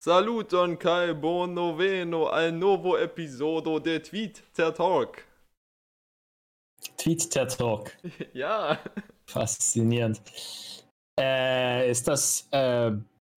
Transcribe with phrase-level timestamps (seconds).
[0.00, 5.24] Saluton kai bon noveno al novo episodo de Tweet der Talk.
[6.96, 7.96] Tweet der Talk.
[8.32, 8.78] Ja.
[9.26, 10.22] Faszinierend.
[11.18, 12.92] Äh, ist das äh,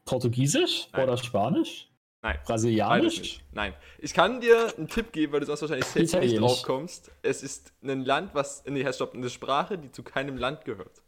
[0.06, 1.04] Portugiesisch Nein.
[1.04, 1.90] oder Spanisch?
[2.24, 2.40] Nein.
[2.46, 3.44] Brasilianisch?
[3.52, 3.74] Nein.
[3.98, 7.12] Ich kann dir einen Tipp geben, weil du sonst wahrscheinlich safe nicht drauf kommst.
[7.24, 8.64] Es ist ein Land, was.
[8.66, 11.02] Nee, halt, stopp, eine Sprache, die zu keinem Land gehört.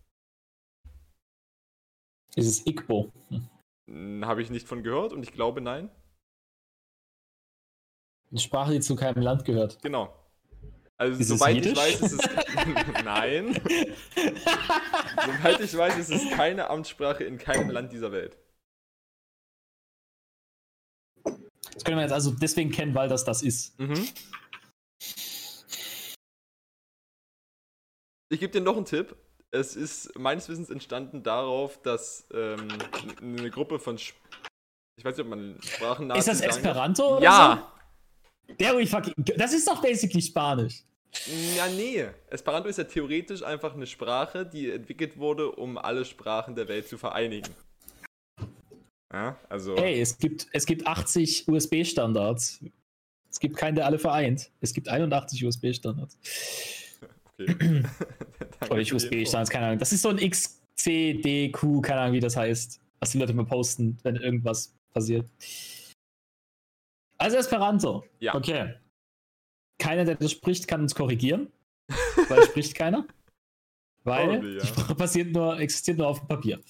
[2.36, 3.12] Ist es Igbo?
[3.30, 3.48] Hm.
[3.89, 5.89] Habe ich nicht von gehört und ich glaube nein.
[8.32, 9.82] Eine Sprache, die zu keinem Land gehört.
[9.83, 10.14] Genau.
[10.97, 12.19] Also Ist soweit ich weiß, ist es.
[13.04, 13.54] Nein.
[15.25, 18.38] Soweit ich weiß, ist es keine Amtssprache in keinem Land dieser Welt.
[21.74, 23.77] Das können wir jetzt also deswegen kennen, weil das das ist.
[23.79, 24.07] Mhm.
[28.29, 29.15] Ich gebe dir noch einen Tipp.
[29.54, 32.67] Es ist meines Wissens entstanden darauf, dass ähm,
[33.22, 33.95] eine Gruppe von.
[34.02, 34.17] Sp
[34.95, 36.42] ich weiß nicht, ob man Sprachen ist das.
[36.42, 37.17] Esperanto?
[37.17, 37.73] Oder Ja!
[38.47, 38.86] So?
[38.86, 40.83] Fucking, das ist doch basically Spanisch.
[41.55, 42.05] Ja, nee.
[42.30, 46.88] Esperanto ist ja theoretisch einfach eine Sprache, die entwickelt wurde, um alle Sprachen der Welt
[46.88, 47.49] zu vereinigen.
[49.11, 49.75] Ja, also.
[49.77, 52.59] Hey, es gibt, es gibt 80 USB-Standards.
[53.30, 54.52] Es gibt keinen, der alle vereint.
[54.61, 56.17] Es gibt 81 USB-Standards.
[57.39, 57.84] Okay.
[58.70, 58.95] Oder Info.
[58.95, 59.80] USB-Standards, keine Ahnung.
[59.80, 62.80] Das ist so ein XCDQ, keine Ahnung, wie das heißt.
[63.00, 65.28] Was die Leute mal posten, wenn irgendwas passiert.
[67.17, 68.04] Also Esperanto.
[68.20, 68.36] Ja.
[68.36, 68.76] Okay.
[69.80, 71.52] Keiner, der das spricht, kann uns korrigieren.
[72.30, 73.06] Weil spricht keiner.
[74.04, 74.61] Weil Probably, ja.
[74.61, 76.61] die Sprache passiert nur, existiert nur auf dem Papier.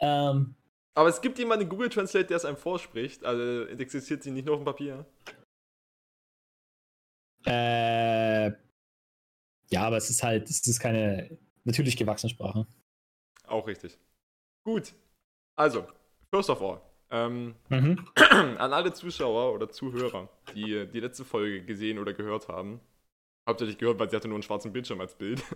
[0.00, 0.54] Ähm,
[0.94, 3.24] Aber es gibt jemanden in Google Translate, der es einem vorspricht.
[3.24, 5.06] Also existiert sie nicht nur auf dem Papier.
[7.46, 8.15] äh,
[9.70, 12.66] ja, aber es ist halt, es ist keine natürlich gewachsene Sprache.
[13.46, 13.98] Auch richtig.
[14.64, 14.94] Gut.
[15.56, 15.86] Also,
[16.32, 18.04] first of all, ähm, Mhm.
[18.16, 22.80] an alle Zuschauer oder Zuhörer, die die letzte Folge gesehen oder gehört haben,
[23.48, 25.42] hauptsächlich gehört, weil sie hatte nur einen schwarzen Bildschirm als Bild.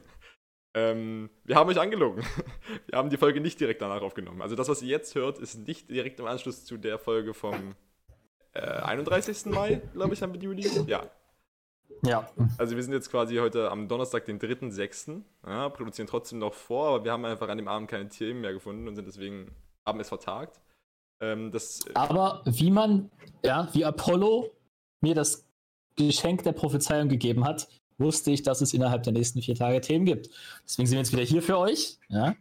[0.72, 2.22] Ähm, wir haben euch angelogen.
[2.86, 4.40] Wir haben die Folge nicht direkt danach aufgenommen.
[4.40, 7.74] Also das, was ihr jetzt hört, ist nicht direkt im Anschluss zu der Folge vom
[8.52, 9.46] äh, 31.
[9.46, 10.64] Mai, glaube ich, haben wir Juli.
[10.86, 11.10] Ja,
[12.02, 12.28] Ja.
[12.58, 15.20] also wir sind jetzt quasi heute am Donnerstag, den 3.6.
[15.46, 18.52] Ja, produzieren trotzdem noch vor, aber wir haben einfach an dem Abend keine Themen mehr
[18.52, 19.50] gefunden und sind deswegen,
[19.86, 20.60] haben es vertagt.
[21.20, 23.10] Ähm, das, Aber wie man,
[23.44, 24.50] ja, wie Apollo
[25.02, 25.44] mir das
[25.96, 27.68] Geschenk der Prophezeiung gegeben hat,
[27.98, 30.30] wusste ich, dass es innerhalb der nächsten vier Tage Themen gibt.
[30.64, 32.34] Deswegen sind wir jetzt wieder hier für euch, ja,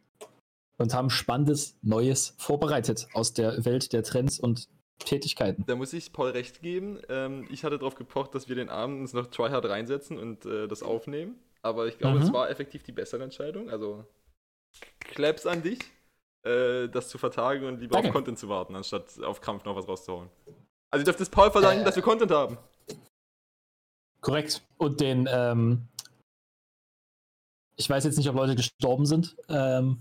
[0.77, 5.63] und haben Spannendes Neues vorbereitet aus der Welt der Trends und Tätigkeiten.
[5.65, 6.99] da muss ich Paul recht geben.
[7.09, 10.67] Ähm, ich hatte darauf gepocht, dass wir den Abend uns noch Tryhard reinsetzen und äh,
[10.67, 11.39] das aufnehmen.
[11.61, 12.23] Aber ich glaube, Mhm.
[12.25, 13.69] es war effektiv die bessere Entscheidung.
[13.69, 14.05] Also
[14.99, 15.79] Claps an dich,
[16.45, 18.09] äh, das zu vertagen und lieber Danke.
[18.09, 20.29] auf Content zu warten, anstatt auf Krampf noch was rauszuhauen.
[20.91, 21.85] Also ihr dürft es Paul verlangen, Äh.
[21.85, 22.57] dass wir Content haben.
[24.21, 24.61] Korrekt.
[24.77, 25.87] Und den, ähm,
[27.77, 29.35] ich weiß jetzt nicht, ob Leute gestorben sind.
[29.47, 29.99] Ähm,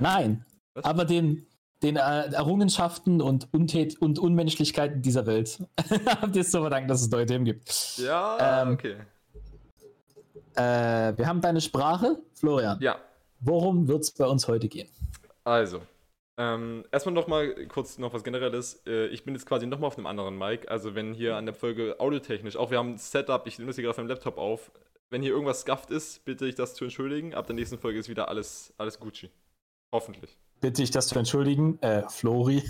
[0.00, 0.44] nein.
[0.74, 0.84] Was?
[0.84, 1.46] Aber den,
[1.84, 5.58] den äh, Errungenschaften und, Untät und Unmenschlichkeiten dieser Welt
[6.06, 7.98] habt ihr es zu verdanken, dass es neue Themen gibt.
[7.98, 8.96] Ja, Ähm, okay.
[10.56, 12.78] Äh, wir haben deine Sprache, Florian.
[12.80, 12.96] Ja,
[13.46, 14.88] Worum wird es bei uns heute gehen?
[15.44, 15.82] Also,
[16.38, 18.82] ähm, erstmal noch mal kurz noch was Generelles.
[18.86, 20.66] Äh, ich bin jetzt quasi noch mal auf einem anderen Mic.
[20.70, 23.76] Also, wenn hier an der Folge audiotechnisch, auch wir haben ein Setup, ich nehme das
[23.76, 24.72] hier gerade auf meinem Laptop auf.
[25.10, 27.34] Wenn hier irgendwas scuffed ist, bitte ich das zu entschuldigen.
[27.34, 29.30] Ab der nächsten Folge ist wieder alles, alles Gucci.
[29.92, 30.38] Hoffentlich.
[30.64, 31.78] Bitte ich das zu entschuldigen.
[31.82, 32.56] Äh, Flori.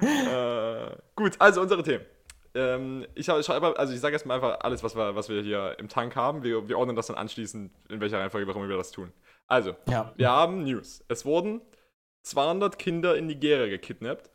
[0.00, 2.06] äh, gut, also unsere Themen.
[2.54, 5.76] Ähm, ich habe- schreibe, also ich sage erstmal einfach alles, was wir, was wir hier
[5.78, 6.42] im Tank haben.
[6.42, 9.12] Wir, wir ordnen das dann anschließend, in welcher Reihenfolge, warum wir das tun.
[9.46, 10.10] Also, ja.
[10.16, 11.04] Wir haben News.
[11.08, 11.60] Es wurden
[12.22, 14.30] 200 Kinder in Nigeria gekidnappt.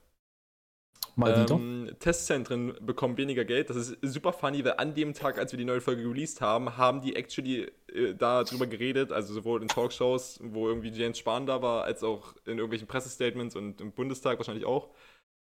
[1.16, 1.56] Mal wieder.
[1.56, 3.70] Ähm, Testzentren bekommen weniger Geld.
[3.70, 6.76] Das ist super funny, weil an dem Tag, als wir die neue Folge released haben,
[6.76, 11.62] haben die actually äh, darüber geredet, also sowohl in Talkshows, wo irgendwie James Spahn da
[11.62, 14.90] war, als auch in irgendwelchen Pressestatements und im Bundestag wahrscheinlich auch,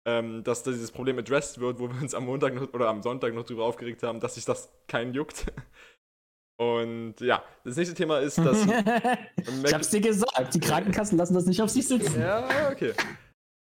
[0.06, 3.34] ähm, dass dieses Problem addressed wird, wo wir uns am Montag noch, oder am Sonntag
[3.34, 5.46] noch drüber aufgeregt haben, dass sich das keinen juckt.
[6.58, 8.66] Und ja, das nächste Thema ist, dass
[9.66, 10.54] ich hab's dir gesagt.
[10.54, 12.20] Die Krankenkassen lassen das nicht auf sich sitzen.
[12.20, 12.94] Ja, okay.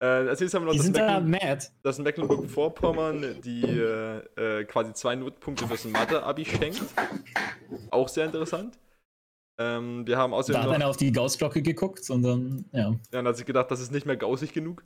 [0.04, 1.66] Äh, als nächstes haben wir noch Die das, sind da Mecklen mad.
[1.82, 6.82] das Mecklenburg-Vorpommern, die äh, äh, quasi zwei Notpunkte fürs Mathe-Abi schenkt.
[7.90, 8.78] Auch sehr interessant.
[9.58, 12.90] Ähm, wir haben Da außerdem hat noch, einer auf die Gaussglocke geguckt und dann, ja.
[12.90, 14.84] ja, dann hat sich gedacht, das ist nicht mehr gausig genug.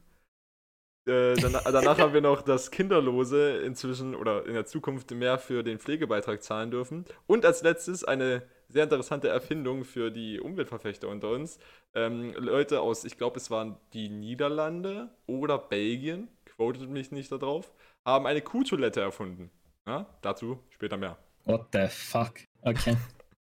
[1.09, 5.63] Äh, danach, danach haben wir noch, dass Kinderlose inzwischen oder in der Zukunft mehr für
[5.63, 7.07] den Pflegebeitrag zahlen dürfen.
[7.27, 11.59] Und als letztes eine sehr interessante Erfindung für die Umweltverfechter unter uns.
[11.95, 17.73] Ähm, Leute aus, ich glaube, es waren die Niederlande oder Belgien, quotet mich nicht darauf,
[18.05, 19.51] haben eine Kuhtoilette erfunden.
[19.87, 21.17] Ja, dazu später mehr.
[21.45, 22.35] What the fuck?
[22.61, 22.97] Okay.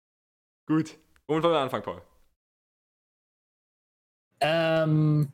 [0.66, 0.98] Gut.
[1.28, 2.02] Womit wollen wir anfangen, Paul?
[4.40, 5.34] Ähm,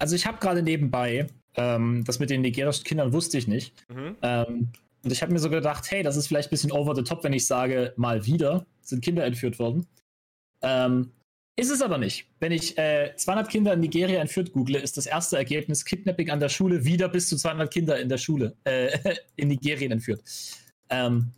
[0.00, 3.74] also ich habe gerade nebenbei, ähm, das mit den nigerischen Kindern wusste ich nicht.
[3.88, 4.16] Mhm.
[4.22, 4.68] Ähm,
[5.02, 7.22] und ich habe mir so gedacht, hey, das ist vielleicht ein bisschen over the top,
[7.24, 9.86] wenn ich sage, mal wieder sind Kinder entführt worden.
[10.62, 11.12] Ähm,
[11.56, 12.26] ist es aber nicht.
[12.38, 16.40] Wenn ich äh, 200 Kinder in Nigeria entführt google, ist das erste Ergebnis Kidnapping an
[16.40, 18.98] der Schule, wieder bis zu 200 Kinder in der Schule, äh,
[19.36, 20.22] in Nigerien entführt.
[20.88, 21.32] Ähm,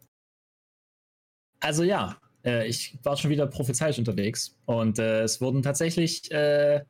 [1.60, 6.84] also ja, äh, ich war schon wieder prophezeisch unterwegs und äh, es wurden tatsächlich äh,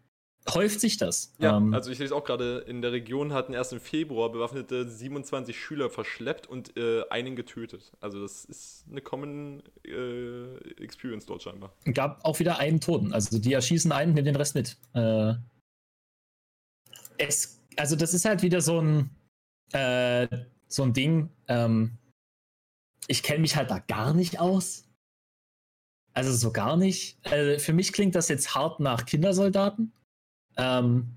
[0.48, 1.32] häuft sich das.
[1.38, 4.88] Ja, ähm, also ich lese auch gerade, in der Region hatten erst im Februar bewaffnete
[4.88, 7.92] 27 Schüler verschleppt und äh, einen getötet.
[8.00, 11.72] Also das ist eine Common äh, Experience dort scheinbar.
[11.94, 13.12] Gab auch wieder einen Toten.
[13.12, 14.76] Also die erschießen einen, nehmen den Rest mit.
[14.94, 15.34] Äh,
[17.18, 19.10] es, also das ist halt wieder so ein,
[19.72, 20.26] äh,
[20.66, 21.30] so ein Ding.
[21.48, 21.98] Ähm,
[23.06, 24.88] ich kenne mich halt da gar nicht aus.
[26.14, 27.18] Also so gar nicht.
[27.24, 29.92] Also für mich klingt das jetzt hart nach Kindersoldaten.
[30.56, 31.08] Ähm,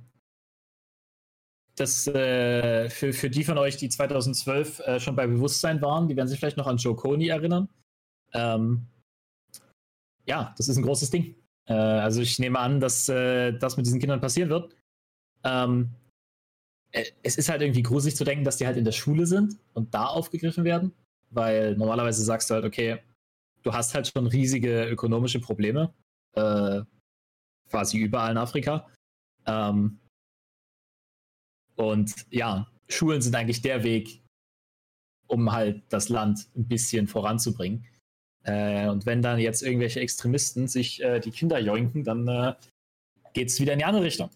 [1.75, 6.15] das äh, für, für die von euch, die 2012 äh, schon bei Bewusstsein waren, die
[6.15, 7.67] werden sich vielleicht noch an Joe Coney erinnern.
[8.33, 8.87] Ähm,
[10.25, 11.35] ja, das ist ein großes Ding.
[11.67, 14.75] Äh, also ich nehme an, dass äh, das mit diesen Kindern passieren wird.
[15.43, 15.89] Ähm,
[16.91, 19.57] äh, es ist halt irgendwie gruselig zu denken, dass die halt in der Schule sind
[19.73, 20.93] und da aufgegriffen werden,
[21.29, 22.99] weil normalerweise sagst du halt, okay,
[23.63, 25.93] du hast halt schon riesige ökonomische Probleme,
[26.33, 26.81] äh,
[27.69, 28.87] quasi überall in Afrika.
[29.45, 29.99] Ähm,
[31.75, 34.21] und ja, Schulen sind eigentlich der Weg,
[35.27, 37.85] um halt das Land ein bisschen voranzubringen.
[38.43, 42.53] Äh, und wenn dann jetzt irgendwelche Extremisten sich äh, die Kinder joinken, dann äh,
[43.33, 44.29] geht es wieder in die andere Richtung.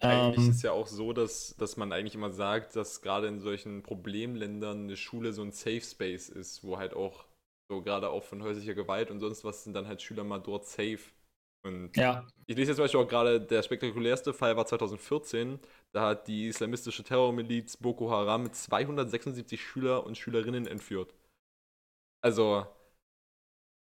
[0.00, 3.26] Eigentlich ähm, ist es ja auch so, dass, dass man eigentlich immer sagt, dass gerade
[3.26, 7.26] in solchen Problemländern eine Schule so ein Safe Space ist, wo halt auch
[7.70, 10.66] so gerade auch von häuslicher Gewalt und sonst was sind dann halt Schüler mal dort
[10.66, 11.00] safe
[11.64, 12.26] und ja.
[12.46, 15.58] ich lese jetzt zum Beispiel auch gerade, der spektakulärste Fall war 2014.
[15.92, 21.14] Da hat die islamistische Terrormiliz Boko Haram 276 Schüler und Schülerinnen entführt.
[22.20, 22.66] Also,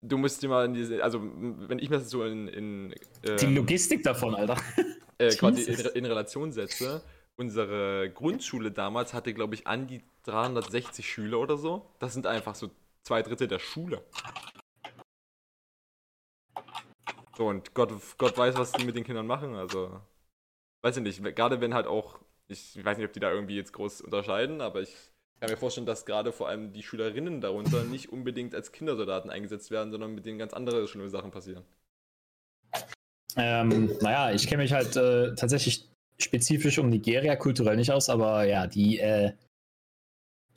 [0.02, 2.48] du musst dir mal in diese, also wenn ich mir das so in.
[2.48, 4.58] in ähm, die Logistik davon, Alter.
[5.18, 7.04] Äh, quasi in, in, Relation setze.
[7.36, 11.86] Unsere Grundschule damals hatte, glaube ich, an die 360 Schüler oder so.
[12.00, 12.72] Das sind einfach so
[13.04, 14.04] zwei Drittel der Schule.
[17.42, 19.56] So, und Gott, Gott weiß, was die mit den Kindern machen.
[19.56, 20.00] Also,
[20.84, 21.24] weiß ich nicht.
[21.36, 24.84] Gerade wenn halt auch, ich weiß nicht, ob die da irgendwie jetzt groß unterscheiden, aber
[24.84, 24.96] ich
[25.40, 29.72] kann mir vorstellen, dass gerade vor allem die Schülerinnen darunter nicht unbedingt als Kindersoldaten eingesetzt
[29.72, 31.64] werden, sondern mit denen ganz andere schlimme Sachen passieren.
[33.36, 35.90] Ähm, naja, ich kenne mich halt äh, tatsächlich
[36.20, 39.32] spezifisch um Nigeria kulturell nicht aus, aber ja, die, äh,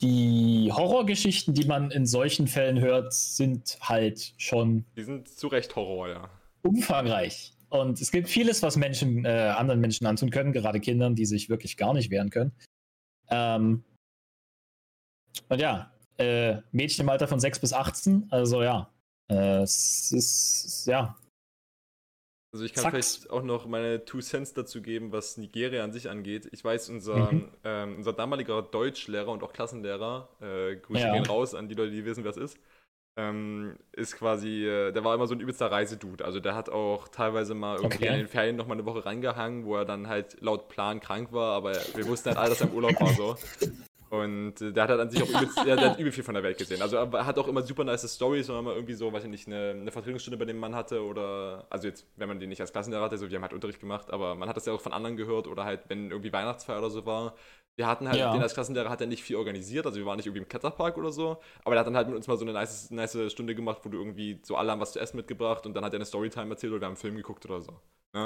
[0.01, 4.85] die Horrorgeschichten, die man in solchen Fällen hört, sind halt schon.
[4.95, 6.29] Die sind zu Recht Horror, ja
[6.65, 7.53] umfangreich.
[7.69, 11.49] Und es gibt vieles, was Menschen, äh, anderen Menschen antun können, gerade Kindern, die sich
[11.49, 12.51] wirklich gar nicht wehren können.
[13.29, 13.83] Ähm,
[15.49, 18.89] und ja, äh, Mädchen im Alter von 6 bis 18, also ja,
[19.29, 21.17] äh, es ist, ja.
[22.53, 22.91] Also ich kann Zack.
[22.93, 26.47] vielleicht auch noch meine Two Cents dazu geben, was Nigeria an sich angeht.
[26.53, 27.51] Ich weiß, unser, mhm.
[27.65, 31.13] ähm, unser damaliger Deutschlehrer und auch Klassenlehrer, äh, Grüße ja.
[31.13, 32.57] gehen raus an die Leute, die wissen, wer es ist,
[33.17, 36.25] ähm, ist quasi, äh, der war immer so ein übelster Reisedude.
[36.25, 38.07] Also der hat auch teilweise mal irgendwie okay.
[38.07, 41.31] in den Ferien noch mal eine Woche reingehangen, wo er dann halt laut Plan krank
[41.31, 43.35] war, aber wir wussten halt alle, dass er im Urlaub war so.
[44.09, 46.35] Und äh, der hat halt an sich auch übelst, der, der, hat übel viel von
[46.35, 46.81] der Welt gesehen.
[46.81, 49.47] Also er hat auch immer super nice Stories, wenn man irgendwie so, weiß ich nicht,
[49.47, 52.71] eine, eine Vertretungsstunde bei dem Mann hatte oder, also jetzt, wenn man den nicht als
[52.71, 54.93] Klassenlehrer hatte, so wir haben halt Unterricht gemacht, aber man hat das ja auch von
[54.93, 57.35] anderen gehört oder halt, wenn irgendwie Weihnachtsfeier oder so war,
[57.75, 58.31] wir hatten halt, ja.
[58.31, 60.97] den als Klassenlehrer hat er nicht viel organisiert, also wir waren nicht irgendwie im Kletterpark
[60.97, 63.55] oder so, aber er hat dann halt mit uns mal so eine nice, nice Stunde
[63.55, 65.97] gemacht, wo du irgendwie so alle haben was zu essen mitgebracht und dann hat er
[65.97, 67.73] eine Storytime erzählt oder wir haben einen Film geguckt oder so.
[68.13, 68.25] Ne?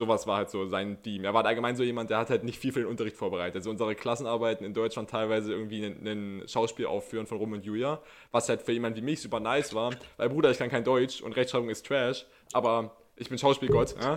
[0.00, 1.24] Sowas war halt so sein Team.
[1.24, 3.56] Er war allgemein so jemand, der hat halt nicht viel für den Unterricht vorbereitet.
[3.56, 8.48] Also unsere Klassenarbeiten in Deutschland teilweise irgendwie ein Schauspiel aufführen von Rom und Julia, was
[8.48, 11.36] halt für jemanden wie mich super nice war, weil Bruder, ich kann kein Deutsch und
[11.36, 14.16] Rechtschreibung ist Trash, aber ich bin Schauspielgott, ja?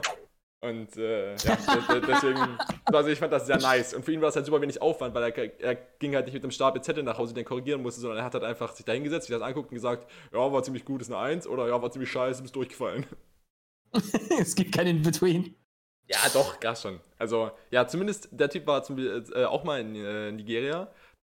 [0.63, 1.57] Und äh, ja,
[2.07, 3.93] deswegen, also ich fand das sehr nice.
[3.93, 6.35] Und für ihn war es halt super wenig Aufwand, weil er, er ging halt nicht
[6.35, 8.85] mit einem Stapel Zettel nach Hause, den korrigieren musste, sondern er hat halt einfach sich
[8.85, 11.67] da hingesetzt, sich das anguckt und gesagt, ja, war ziemlich gut, ist eine Eins, oder
[11.67, 13.05] ja, war ziemlich scheiße, bist durchgefallen.
[14.39, 15.53] es gibt keinen In-Between.
[16.07, 17.01] Ja, doch, gar schon.
[17.17, 20.89] Also, ja, zumindest der Typ war zum, äh, auch mal in äh, Nigeria.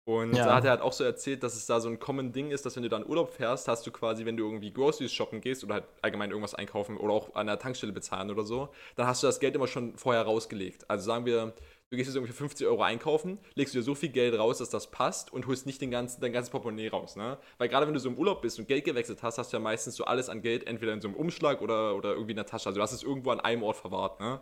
[0.08, 0.46] Und ja.
[0.46, 2.66] da hat er halt auch so erzählt, dass es da so ein common Ding ist,
[2.66, 5.66] dass wenn du dann Urlaub fährst, hast du quasi, wenn du irgendwie Groceries shoppen gehst
[5.66, 9.22] oder halt allgemein irgendwas einkaufen oder auch an der Tankstelle bezahlen oder so, dann hast
[9.22, 10.90] du das Geld immer schon vorher rausgelegt.
[10.90, 11.54] Also sagen wir,
[11.90, 14.60] du gehst jetzt irgendwie für 50 Euro einkaufen, legst du dir so viel Geld raus,
[14.60, 17.18] dass das passt und holst nicht den ganzen, dein ganzes Portemonnaie raus.
[17.18, 17.38] Ne?
[17.58, 19.62] Weil gerade wenn du so im Urlaub bist und Geld gewechselt hast, hast du ja
[19.62, 22.46] meistens so alles an Geld entweder in so einem Umschlag oder, oder irgendwie in der
[22.46, 22.68] Tasche.
[22.68, 24.22] Also du hast es irgendwo an einem Ort verwahrt.
[24.22, 24.40] Ne?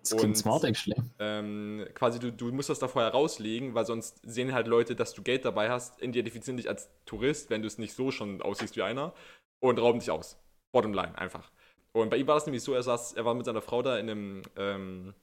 [0.00, 0.96] Das klingt und, smart, actually.
[1.18, 5.14] Ähm, quasi, du, du musst das da vorher rauslegen, weil sonst sehen halt Leute, dass
[5.14, 8.76] du Geld dabei hast, identifizieren dich als Tourist, wenn du es nicht so schon aussiehst
[8.76, 9.14] wie einer,
[9.60, 10.38] und rauben dich aus.
[10.72, 11.50] Bottomline, einfach.
[11.92, 13.98] Und bei ihm war das nämlich so, er saß, er war mit seiner Frau da
[13.98, 15.14] in einem, ähm,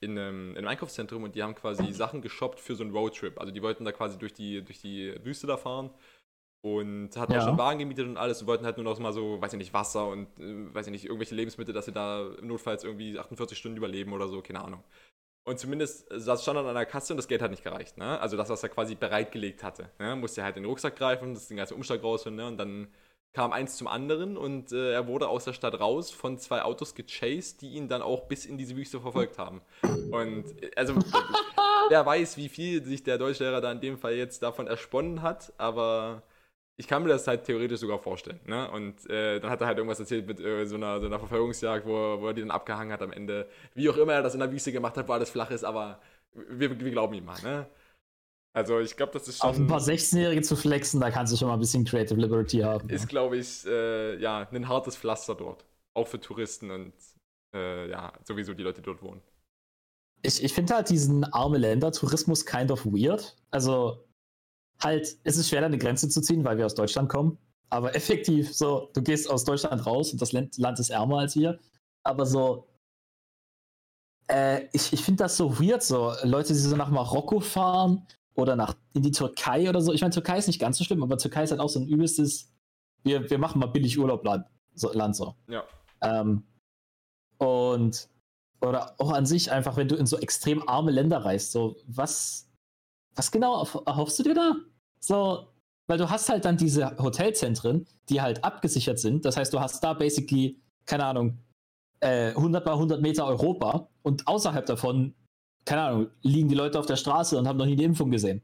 [0.00, 3.38] in einem, in einem Einkaufszentrum und die haben quasi Sachen geshoppt für so einen Roadtrip.
[3.40, 5.90] Also die wollten da quasi durch die, durch die Wüste da fahren
[6.64, 7.40] und hatten ja.
[7.40, 9.58] auch schon Wagen gemietet und alles und wollten halt nur noch mal so, weiß ich
[9.58, 13.58] nicht, Wasser und äh, weiß ich nicht, irgendwelche Lebensmittel, dass sie da notfalls irgendwie 48
[13.58, 14.82] Stunden überleben oder so, keine Ahnung.
[15.46, 18.18] Und zumindest saß stand dann an der Kasse und das Geld hat nicht gereicht, ne?
[18.18, 19.90] Also das, was er quasi bereitgelegt hatte.
[19.98, 20.16] Ne?
[20.16, 22.46] Musste halt in den Rucksack greifen, das den ganzen Umschlag rausholen, ne?
[22.46, 22.88] Und dann
[23.34, 26.94] kam eins zum anderen und äh, er wurde aus der Stadt raus von zwei Autos
[26.94, 29.60] gechased, die ihn dann auch bis in diese Wüste verfolgt haben.
[29.82, 30.94] Und äh, also
[31.90, 35.52] wer weiß, wie viel sich der Deutschlehrer da in dem Fall jetzt davon ersponnen hat,
[35.58, 36.22] aber
[36.76, 38.40] ich kann mir das halt theoretisch sogar vorstellen.
[38.46, 38.68] Ne?
[38.70, 41.86] Und äh, dann hat er halt irgendwas erzählt mit äh, so, einer, so einer Verfolgungsjagd,
[41.86, 43.48] wo, wo er die dann abgehangen hat am Ende.
[43.74, 46.00] Wie auch immer er das in der Wüste gemacht hat, wo alles flach ist, aber
[46.32, 47.40] wir, wir glauben ihm mal.
[47.42, 47.66] Ne?
[48.54, 49.50] Also ich glaube, das ist schon...
[49.50, 52.58] Auf ein paar 16-Jährige zu flexen, da kannst du schon mal ein bisschen Creative Liberty
[52.58, 52.88] haben.
[52.88, 55.64] Ist, glaube ich, äh, ja, ein hartes Pflaster dort.
[55.94, 56.92] Auch für Touristen und
[57.54, 59.22] äh, ja, sowieso die Leute, die dort wohnen.
[60.22, 63.36] Ich, ich finde halt diesen arme Länder-Tourismus kind of weird.
[63.50, 64.04] Also
[64.82, 67.38] halt, es ist schwer, eine Grenze zu ziehen, weil wir aus Deutschland kommen.
[67.70, 71.32] Aber effektiv, so, du gehst aus Deutschland raus und das Land, Land ist ärmer als
[71.32, 71.58] hier.
[72.02, 72.68] Aber so,
[74.28, 78.56] äh, ich, ich finde das so weird, so Leute, die so nach Marokko fahren oder
[78.56, 79.92] nach in die Türkei oder so.
[79.92, 81.88] Ich meine, Türkei ist nicht ganz so schlimm, aber Türkei ist halt auch so ein
[81.88, 82.52] übelstes,
[83.02, 85.34] wir, wir machen mal billig Urlaubland so, Land so.
[85.48, 85.64] Ja.
[86.02, 86.44] Ähm,
[87.38, 88.08] und
[88.60, 92.50] oder auch an sich einfach, wenn du in so extrem arme Länder reist, so was
[93.14, 94.56] was genau erhoffst du dir da?
[95.00, 95.48] So,
[95.86, 99.24] weil du hast halt dann diese Hotelzentren, die halt abgesichert sind.
[99.24, 101.38] Das heißt, du hast da basically, keine Ahnung,
[102.00, 105.14] äh, 100 mal 100 Meter Europa und außerhalb davon,
[105.64, 108.42] keine Ahnung, liegen die Leute auf der Straße und haben noch nie die Impfung gesehen.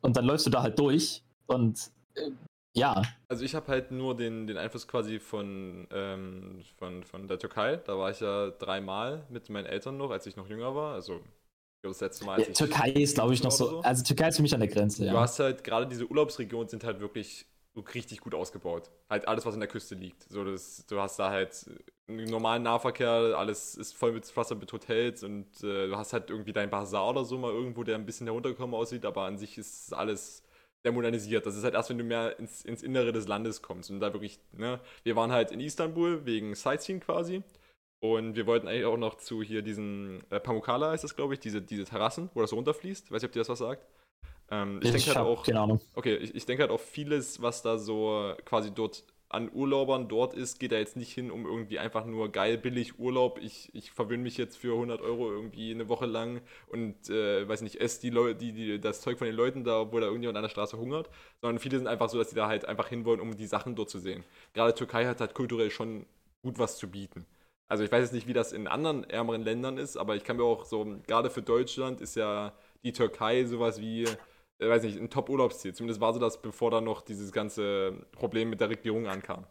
[0.00, 2.30] Und dann läufst du da halt durch und äh,
[2.76, 3.02] ja.
[3.28, 7.76] Also ich habe halt nur den, den Einfluss quasi von, ähm, von, von der Türkei.
[7.76, 10.94] Da war ich ja dreimal mit meinen Eltern noch, als ich noch jünger war.
[10.94, 11.22] Also
[11.88, 12.40] das letzte Mal.
[12.40, 14.68] Ja, Türkei ist, glaube ich, noch so, so, Also Türkei ist für mich an der
[14.68, 15.12] Grenze, ja.
[15.12, 17.46] Du hast halt gerade diese Urlaubsregionen sind halt wirklich
[17.94, 18.90] richtig gut ausgebaut.
[19.08, 20.24] Halt alles, was an der Küste liegt.
[20.30, 21.66] So, das, du hast da halt
[22.08, 26.30] einen normalen Nahverkehr, alles ist voll mit Wasser mit Hotels und äh, du hast halt
[26.30, 29.58] irgendwie dein Bazar oder so mal irgendwo, der ein bisschen heruntergekommen aussieht, aber an sich
[29.58, 30.42] ist alles
[30.82, 31.44] sehr modernisiert.
[31.46, 34.12] Das ist halt erst, wenn du mehr ins, ins Innere des Landes kommst und da
[34.12, 37.42] wirklich, ne, wir waren halt in Istanbul wegen Sightseeing quasi
[38.00, 41.40] und wir wollten eigentlich auch noch zu hier diesen äh, Pamukala ist das, glaube ich,
[41.40, 43.10] diese, diese Terrassen, wo das runterfließt.
[43.10, 43.86] Weiß nicht, ob dir das was sagt.
[44.50, 45.42] Ähm, ich, ich denke halt auch.
[45.44, 45.80] Keine Ahnung.
[45.94, 50.34] Okay, ich, ich denke halt auch vieles, was da so quasi dort an Urlaubern dort
[50.34, 53.40] ist, geht da jetzt nicht hin, um irgendwie einfach nur geil, billig Urlaub.
[53.42, 57.62] Ich, ich verwöhne mich jetzt für 100 Euro irgendwie eine Woche lang und, äh, weiß
[57.62, 60.36] nicht, esse die Leute, die, die, das Zeug von den Leuten da, obwohl da irgendjemand
[60.36, 61.10] an der Straße hungert.
[61.40, 63.90] Sondern viele sind einfach so, dass die da halt einfach hinwollen, um die Sachen dort
[63.90, 64.22] zu sehen.
[64.54, 66.06] Gerade Türkei hat halt kulturell schon
[66.42, 67.26] gut was zu bieten.
[67.68, 70.36] Also ich weiß jetzt nicht, wie das in anderen ärmeren Ländern ist, aber ich kann
[70.36, 72.52] mir auch so, gerade für Deutschland ist ja
[72.84, 75.74] die Türkei sowas wie, äh, weiß nicht, ein Top-Urlaubsziel.
[75.74, 79.46] Zumindest war so das, bevor dann noch dieses ganze Problem mit der Regierung ankam.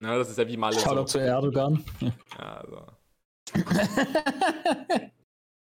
[0.00, 0.78] Na, das ist ja wie Malle.
[0.78, 1.18] Shoutout so.
[1.18, 1.84] zu Erdogan.
[2.38, 2.86] Ja, also.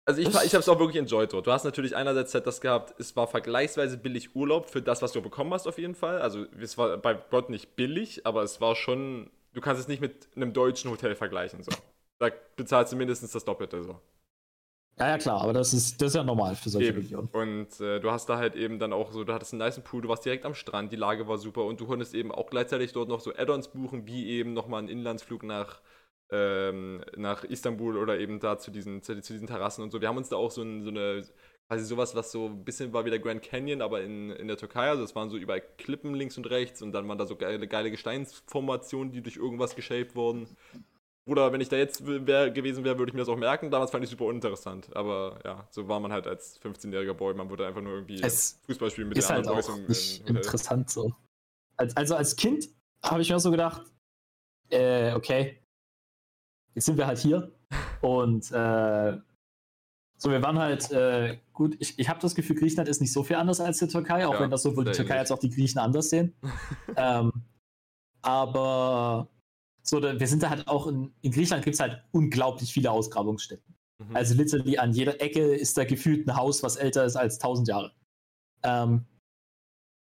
[0.05, 1.47] Also ich, ich habe es auch wirklich enjoyed dort.
[1.47, 5.11] Du hast natürlich einerseits halt das gehabt, es war vergleichsweise billig Urlaub für das, was
[5.11, 6.21] du bekommen hast auf jeden Fall.
[6.21, 10.01] Also es war bei Gott nicht billig, aber es war schon du kannst es nicht
[10.01, 11.63] mit einem deutschen Hotel vergleichen.
[11.63, 11.71] So.
[12.19, 13.99] Da bezahlst du mindestens das Doppelte so.
[14.99, 17.01] Ja, ja, klar, aber das ist, das ist ja normal für solche eben.
[17.01, 17.29] Regionen.
[17.31, 20.01] Und äh, du hast da halt eben dann auch so, du hattest einen nice Pool,
[20.01, 22.93] du warst direkt am Strand, die Lage war super und du konntest eben auch gleichzeitig
[22.93, 25.81] dort noch so Add-ons buchen, wie eben nochmal einen Inlandsflug nach,
[26.31, 30.01] ähm, nach Istanbul oder eben da zu diesen, zu, zu, diesen Terrassen und so.
[30.01, 31.23] Wir haben uns da auch so, ein, so eine
[31.67, 34.57] quasi sowas, was so ein bisschen war wie der Grand Canyon, aber in, in der
[34.57, 34.89] Türkei.
[34.89, 37.67] Also es waren so überall Klippen links und rechts und dann waren da so geile,
[37.67, 40.47] geile Gesteinsformationen, die durch irgendwas geshaped wurden.
[41.27, 43.69] Oder wenn ich da jetzt wär, gewesen wäre, würde ich mir das auch merken.
[43.69, 44.95] Damals fand ich super uninteressant.
[44.95, 47.33] Aber ja, so war man halt als 15-jähriger Boy.
[47.33, 49.89] Man wurde einfach nur irgendwie es Fußball spielen mit ist den halt anderen auch Boys.
[49.89, 51.13] Nicht interessant so.
[51.75, 52.69] Also als Kind
[53.03, 53.81] habe ich mir so gedacht,
[54.69, 55.61] äh, okay,
[56.75, 57.51] jetzt sind wir halt hier
[58.01, 59.17] und äh,
[60.17, 63.23] so, wir waren halt, äh, gut, ich, ich habe das Gefühl, Griechenland ist nicht so
[63.23, 65.49] viel anders als die Türkei, auch Ja, wenn das sowohl die Türkei als auch die
[65.49, 66.33] Griechen anders sehen.
[66.97, 67.31] ähm,
[68.23, 69.27] aber
[69.83, 72.89] so, da, wir sind da halt auch in, in Griechenland gibt es halt unglaublich viele
[72.89, 73.75] Ausgrabungsstätten.
[73.99, 74.15] Mhm.
[74.15, 77.67] Also literally an jeder Ecke ist da gefühlt ein Haus, was älter ist als 1000
[77.67, 77.91] Jahre.
[78.63, 79.05] Ähm,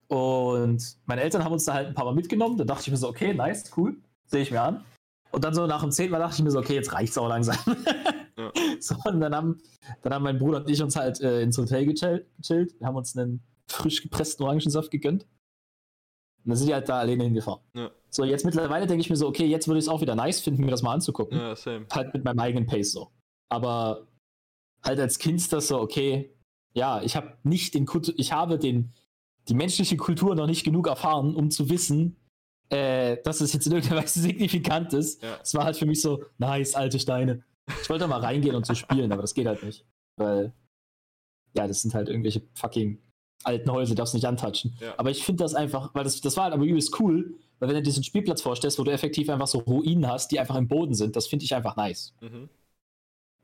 [0.07, 2.57] und meine Eltern haben uns da halt ein paar Mal mitgenommen.
[2.57, 4.85] Da dachte ich mir so, okay, nice, cool, sehe ich mir an.
[5.33, 7.29] Und dann so nach dem zehnten Mal dachte ich mir so, okay, jetzt reicht's auch
[7.29, 7.57] langsam.
[8.91, 8.97] Ja.
[9.05, 9.61] So, und dann haben,
[10.03, 12.79] dann haben mein Bruder und ich uns halt äh, ins Hotel gechillt, gechillt.
[12.79, 15.25] Wir haben uns einen frisch gepressten Orangensaft gegönnt.
[16.45, 17.61] Und dann sind die halt da alleine hingefahren.
[17.75, 17.91] Ja.
[18.11, 20.41] So, jetzt mittlerweile denke ich mir so, okay, jetzt würde ich es auch wieder nice
[20.41, 21.87] finden, mir das mal anzugucken ja, same.
[21.91, 23.11] halt mit meinem eigenen Pace so.
[23.49, 24.07] Aber
[24.83, 26.37] halt als Kind ist das so, okay,
[26.75, 28.93] ja, ich habe nicht den Kultur, ich habe den,
[29.49, 32.17] die menschliche Kultur noch nicht genug erfahren, um zu wissen,
[32.69, 35.23] äh, dass es jetzt in irgendeiner Weise signifikant ist.
[35.23, 35.39] Ja.
[35.43, 37.43] Es war halt für mich so, nice, alte Steine.
[37.83, 39.87] Ich wollte mal reingehen und so spielen, aber das geht halt nicht.
[40.17, 40.53] Weil,
[41.55, 42.99] ja, das sind halt irgendwelche fucking
[43.45, 44.77] alten Häuser, darfst nicht antatschen.
[44.81, 44.95] Ja.
[44.99, 47.77] Aber ich finde das einfach, weil das, das war halt aber übelst cool, weil wenn
[47.77, 50.95] du diesen Spielplatz vorstellst, wo du effektiv einfach so Ruinen hast, die einfach im Boden
[50.95, 52.49] sind, das finde ich einfach nice Mhm.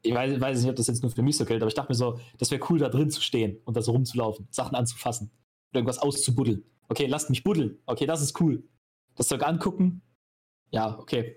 [0.02, 1.92] ich weiß, weiß nicht, ob das jetzt nur für mich so gilt, aber ich dachte
[1.92, 5.30] mir so, das wäre cool, da drin zu stehen und da so rumzulaufen, Sachen anzufassen
[5.72, 6.64] oder irgendwas auszubuddeln.
[6.88, 7.78] Okay, lasst mich buddeln.
[7.86, 8.64] Okay, das ist cool.
[9.14, 10.02] Das Zeug angucken.
[10.70, 11.36] Ja, okay.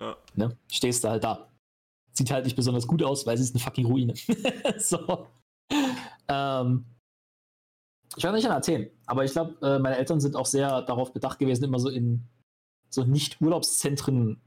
[0.00, 0.16] Ja.
[0.34, 0.56] Ne?
[0.70, 1.50] Stehst du halt da.
[2.16, 4.14] Sieht halt nicht besonders gut aus, weil es ist eine fucking Ruine.
[4.78, 5.26] so.
[6.28, 6.86] Ähm,
[8.16, 11.12] ich war nicht in Athen, aber ich glaube, äh, meine Eltern sind auch sehr darauf
[11.12, 12.28] bedacht gewesen, immer so in
[12.88, 14.40] so Nicht-Urlaubszentren,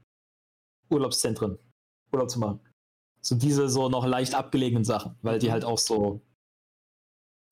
[0.88, 1.58] Urlaubszentren
[2.12, 2.60] Urlaub zu machen.
[3.20, 6.22] So diese so noch leicht abgelegenen Sachen, weil die halt auch so.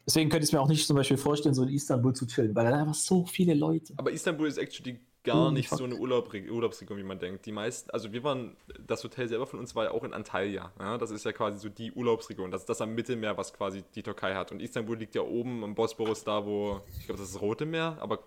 [0.07, 2.55] Deswegen könnte ich es mir auch nicht zum Beispiel vorstellen, so in Istanbul zu chillen,
[2.55, 3.93] weil da einfach so viele Leute.
[3.97, 7.45] Aber Istanbul ist actually gar Oh, nicht so eine Urlaub Urlaubsregion, wie man denkt.
[7.47, 10.73] Die meisten, also wir waren, das Hotel selber von uns war ja auch in Antalya.
[10.79, 10.99] Ja?
[10.99, 12.51] Das ist ja quasi so die Urlaubsregion.
[12.51, 14.53] Das ist das am Mittelmeer, was quasi die Türkei hat.
[14.53, 17.67] Und Istanbul liegt ja oben am Bosporus, da wo, ich glaube, das ist das Rote
[17.67, 18.21] Meer, aber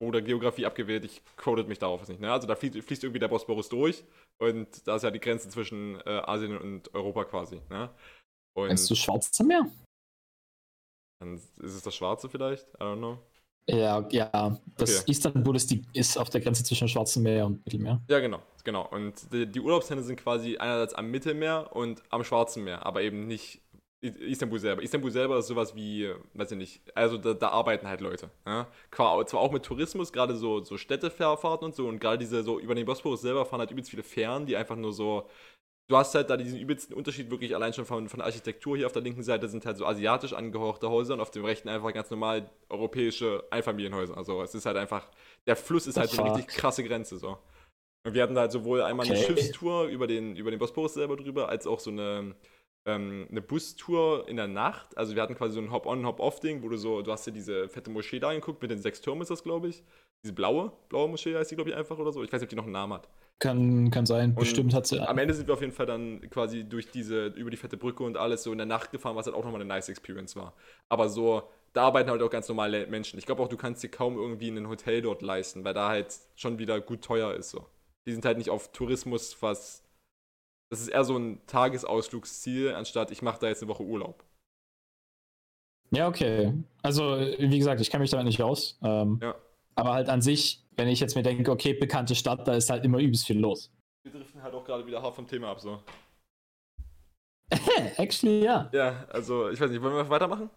[0.00, 2.20] oder Geografie abgewählt, ich codet mich darauf nicht.
[2.20, 2.30] Ne?
[2.32, 4.04] Also da fließt, fließt irgendwie der Bosporus durch
[4.40, 7.60] und da ist ja die Grenze zwischen äh, Asien und Europa quasi.
[7.68, 7.90] Ne?
[8.56, 9.68] Und Meinst du Schwarze Meer?
[11.20, 12.68] dann ist es das Schwarze vielleicht?
[12.74, 13.18] I don't know.
[13.70, 14.58] Ja, ja.
[14.76, 15.10] Das Okay.
[15.10, 18.00] Istanbul ist, die, ist auf der Grenze zwischen Schwarzem Meer und Mittelmeer.
[18.08, 18.88] Ja, genau, genau.
[18.90, 23.26] Und die, die Urlaubsländer sind quasi einerseits am Mittelmeer und am Schwarzen Meer, aber eben
[23.26, 23.60] nicht
[24.00, 24.82] Istanbul selber.
[24.82, 28.30] Istanbul selber ist sowas wie, weiß ich nicht, also da, da arbeiten halt Leute.
[28.46, 28.68] Ja?
[28.90, 32.60] Qua- Zwar auch mit Tourismus, gerade so, so Städtefahrfahrten und so, und gerade diese so
[32.60, 35.28] über den Bosporus selber fahren halt übelst viele Fähren, die einfach nur so.
[35.90, 38.76] Du hast halt da diesen übelsten Unterschied wirklich allein schon von, von der Architektur.
[38.76, 41.70] Hier auf der linken Seite sind halt so asiatisch angehauchte Häuser und auf dem rechten
[41.70, 44.14] einfach ganz normal europäische Einfamilienhäuser.
[44.16, 45.08] Also es ist halt einfach,
[45.46, 47.38] der Fluss ist halt so eine richtig krasse Grenze so.
[48.04, 49.26] Und wir hatten da halt sowohl einmal eine Okay.
[49.26, 52.34] Schiffstour über den, über den Bosporus selber drüber, als auch so eine,
[52.86, 54.96] ähm, eine Bustour in der Nacht.
[54.98, 57.68] Also wir hatten quasi so ein Hop-on, Hop-off-Ding, wo du so, du hast dir diese
[57.70, 59.82] fette Moschee da angeguckt, mit den sechs Türmen ist das, glaube ich.
[60.22, 62.22] Diese blaue, blaue Moschee heißt die, glaube ich, einfach oder so.
[62.22, 63.08] Ich weiß nicht, ob die noch einen Namen hat.
[63.40, 64.34] Kann, kann sein.
[64.34, 65.00] Bestimmt hat sie.
[65.00, 68.02] Am Ende sind wir auf jeden Fall dann quasi durch diese, über die fette Brücke
[68.02, 70.54] und alles so in der Nacht gefahren, was halt auch nochmal eine nice Experience war.
[70.88, 73.16] Aber so, da arbeiten halt auch ganz normale Menschen.
[73.18, 76.12] Ich glaube auch, du kannst dir kaum irgendwie ein Hotel dort leisten, weil da halt
[76.34, 77.66] schon wieder gut teuer ist so.
[78.08, 79.84] Die sind halt nicht auf Tourismus, was.
[80.70, 84.24] Das ist eher so ein Tagesausflugsziel, anstatt ich mache da jetzt eine Woche Urlaub.
[85.90, 86.52] Ja, okay.
[86.82, 88.78] Also, wie gesagt, ich kenne mich damit nicht raus.
[88.82, 89.34] Ähm, Ja.
[89.74, 92.84] Aber halt an sich, wenn ich jetzt mir denke, okay, bekannte Stadt, da ist halt
[92.84, 93.70] immer übelst viel los.
[94.04, 95.82] Wir driften halt auch gerade wieder hart vom Thema ab, so.
[97.96, 98.70] Actually, ja.
[98.72, 100.48] Ja, also, ich weiß nicht, wollen wir weitermachen?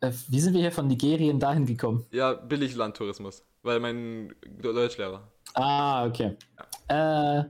[0.00, 2.04] Äh, Wie sind wir hier von Nigerien dahin gekommen?
[2.10, 3.42] Ja, Billiglandtourismus.
[3.62, 5.26] Weil mein Deutschlehrer.
[5.54, 6.36] Ah, okay.
[6.88, 7.44] Äh,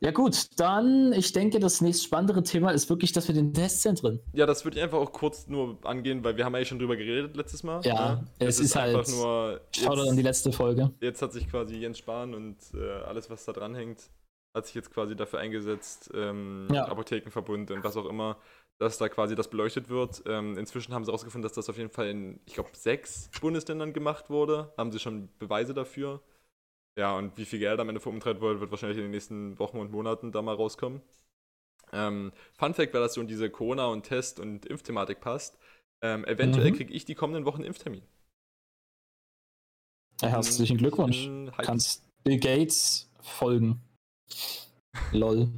[0.00, 4.20] ja gut, dann, ich denke, das nächst spannendere Thema ist wirklich das mit den Testzentren.
[4.32, 6.96] Ja, das würde ich einfach auch kurz nur angehen, weil wir haben eigentlich schon drüber
[6.96, 7.80] geredet letztes Mal.
[7.84, 8.28] Ja, ne?
[8.38, 9.60] es ist halt- nur.
[9.74, 10.90] Schaut an die Jetzt, letzte Folge.
[11.00, 14.10] jetzt hat sich quasi Jens Spahn und äh, alles, was da dran hängt,
[14.56, 16.86] hat sich jetzt quasi dafür eingesetzt, ähm, Ja.
[16.88, 18.36] Apothekenverbund und was auch immer,
[18.80, 20.22] dass da quasi das beleuchtet wird.
[20.26, 23.92] Ähm, inzwischen haben sie herausgefunden, dass das auf jeden Fall in, ich glaube, sechs Bundesländern
[23.92, 24.72] gemacht wurde.
[24.78, 26.20] Haben sie schon Beweise dafür.
[26.98, 29.78] Ja, und wie viel Geld am Ende verumtreibt wurde, wird wahrscheinlich in den nächsten Wochen
[29.78, 31.00] und Monaten da mal rauskommen.
[31.92, 35.56] Ähm, Fun Fact, weil das so in diese Corona- und Test- und Impfthematik passt.
[36.02, 36.76] Ähm, eventuell Mhm.
[36.76, 38.02] kriege ich die kommenden Wochen einen Impftermin.
[40.20, 41.26] Ja, herzlichen Glückwunsch.
[41.26, 41.64] In Hype.
[41.66, 43.80] Kannst Bill Gates folgen.
[45.12, 45.48] Lol.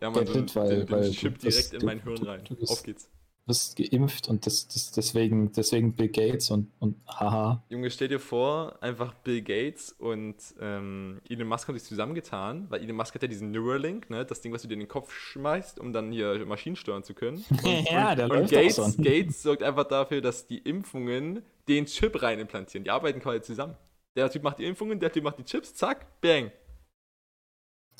[0.00, 2.44] ja, man, so it, weil- den, den weil Chip direkt in mein Hirn rein.
[2.68, 3.10] Auf geht's.
[3.48, 7.64] Bist geimpft und das, das, deswegen, deswegen Bill Gates und, und haha.
[7.68, 12.82] Junge, stell dir vor, einfach Bill Gates und ähm, Elon Musk haben sich zusammengetan, weil
[12.82, 15.12] Elon Musk hat ja diesen Neuralink, ne, das Ding, was du dir in den Kopf
[15.12, 17.44] schmeißt, um dann hier Maschinen steuern zu können.
[17.50, 19.02] Und, ja, und, der und läuft Gates, auch so.
[19.02, 22.84] Gates sorgt einfach dafür, dass die Impfungen den Chip rein implantieren.
[22.84, 23.74] Die arbeiten quasi zusammen.
[24.16, 26.52] Der Typ macht die Impfungen, der Typ macht die Chips, zack, bang.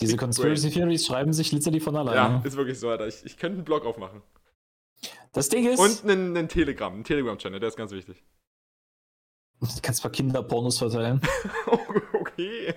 [0.01, 2.43] Diese Big Conspiracy Theories schreiben sich literally von Ja, alleine.
[2.45, 3.09] ist wirklich so, Alter.
[3.09, 4.23] Ich, ich könnte einen Blog aufmachen.
[5.39, 8.25] Das Ding ist, Und einen, einen Telegram, einen Telegram-Channel, der ist ganz wichtig.
[9.61, 11.21] du kannst paar Kinderpornos verteilen.
[12.13, 12.75] okay.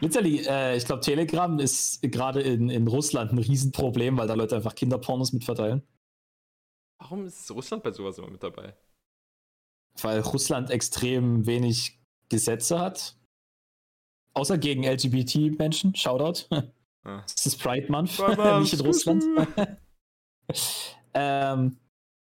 [0.00, 4.56] Literally, äh, ich glaube, Telegram ist gerade in, in Russland ein Riesenproblem, weil da Leute
[4.56, 5.86] einfach Kinderpornos mitverteilen.
[6.98, 8.76] Warum ist Russland bei sowas immer mit dabei?
[10.02, 13.16] Weil Russland extrem wenig Gesetze hat.
[14.34, 15.94] Außer gegen LGBT-Menschen.
[15.94, 16.48] Shoutout.
[17.04, 17.22] Ah.
[17.24, 18.18] Es ist Pride Month.
[18.60, 19.24] nicht in Russland.
[21.14, 21.78] ähm,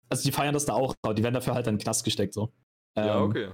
[0.09, 2.33] also die feiern das da auch, aber die werden dafür halt in den Knast gesteckt
[2.33, 2.51] so.
[2.97, 3.51] Ja, Ähm, okay.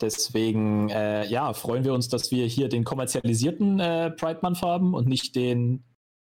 [0.00, 4.94] Deswegen, äh, ja, freuen wir uns, dass wir hier den kommerzialisierten äh, Pride Month haben
[4.94, 5.82] und nicht den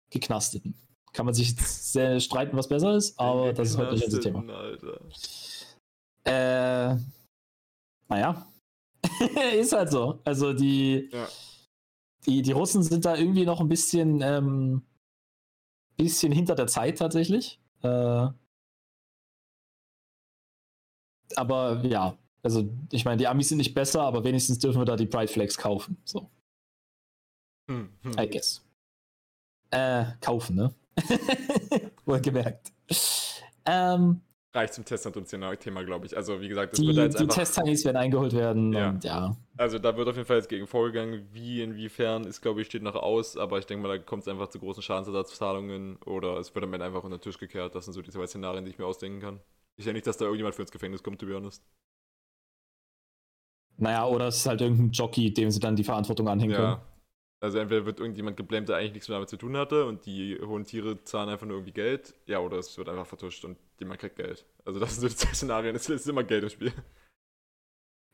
[0.10, 0.74] geknasteten.
[1.12, 4.40] Kann man sich sehr streiten, was besser ist, aber das ist heute nicht unser Thema.
[4.54, 5.00] Alter.
[6.24, 6.96] Äh,
[8.08, 8.48] naja.
[9.58, 10.22] ist halt so.
[10.24, 11.28] Also die, Ja.
[12.26, 14.84] die, die Russen sind da irgendwie noch ein bisschen, ähm,
[15.98, 17.60] bisschen hinter der Zeit tatsächlich.
[17.84, 18.28] Äh,
[21.36, 24.96] aber ja, also ich meine, die Amis sind nicht besser, aber wenigstens dürfen wir da
[24.96, 25.98] die Pride Flags kaufen.
[26.06, 26.30] So,
[27.70, 28.14] Hm, hm.
[28.18, 28.64] I guess.
[29.72, 30.74] Äh, kaufen, ne?
[32.06, 32.72] Wohlgemerkt.
[33.66, 34.22] Ähm,
[34.54, 36.16] Reicht zum Testament-Thema, glaube ich.
[36.16, 37.36] Also, wie gesagt, das die wird da jetzt die einfach.
[37.36, 38.90] Test-Heinis werden eingeholt werden Ja.
[38.90, 39.36] und ja.
[39.58, 41.28] Also, da wird auf jeden Fall jetzt gegen vorgegangen.
[41.32, 43.38] Wie, inwiefern, ist, glaube ich, steht noch aus.
[43.38, 46.74] Aber ich denke mal, da kommt es einfach zu großen Schadensersatzzahlungen oder es wird am
[46.74, 47.76] Ende einfach unter den Tisch gekehrt.
[47.76, 49.40] Das sind so die zwei Szenarien, die ich mir ausdenken kann.
[49.76, 51.62] Ich denke nicht, dass da irgendjemand für ins Gefängnis kommt, to be honest.
[53.78, 56.78] Naja, oder es ist halt irgendein Jockey, dem sie dann die Verantwortung anhängen können.
[57.42, 57.46] Ja.
[57.46, 60.40] Also entweder wird irgendjemand geblämt, der eigentlich nichts mehr damit zu tun hatte und die
[60.42, 62.16] hohen Tiere zahlen einfach nur irgendwie Geld.
[62.26, 64.46] Ja, oder es wird einfach vertuscht und jemand kriegt Geld.
[64.66, 65.76] Also das sind so die zwei Szenarien.
[65.76, 66.74] Es ist immer Geld im Spiel.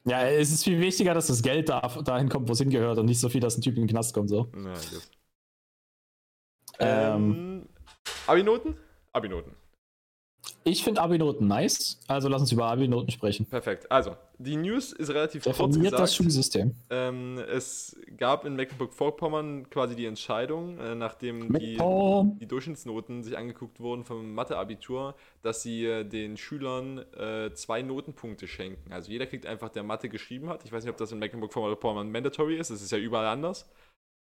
[0.06, 3.06] Ja, es ist viel wichtiger, dass das Geld da, dahin kommt, wo es hingehört und
[3.06, 4.30] nicht so viel, dass ein Typ in den Knast kommt.
[4.30, 4.52] So.
[4.52, 5.10] Guess.
[6.80, 7.70] Ähm, Ähm,
[8.28, 8.78] Abi-Noten?
[9.14, 9.56] Abi-Noten.
[10.66, 13.46] Ich finde Abi-Noten nice, also lass uns über Abi-Noten sprechen.
[13.46, 13.92] Perfekt.
[13.92, 16.16] Also, die News ist relativ kurz Reformiert das gesagt.
[16.16, 16.76] Schulsystem.
[16.90, 23.80] Ähm, es gab in Mecklenburg-Vorpommern quasi die Entscheidung, äh, nachdem die, die Durchschnittsnoten sich angeguckt
[23.80, 28.94] wurden vom Mathe-Abitur, dass sie äh, den Schülern äh, zwei Notenpunkte schenken.
[28.94, 30.64] Also jeder kriegt einfach, der Mathe geschrieben hat.
[30.64, 32.72] Ich weiß nicht, ob das in Mecklenburg-Vorpommern mandatory ist.
[32.72, 33.70] Das ist ja überall anders.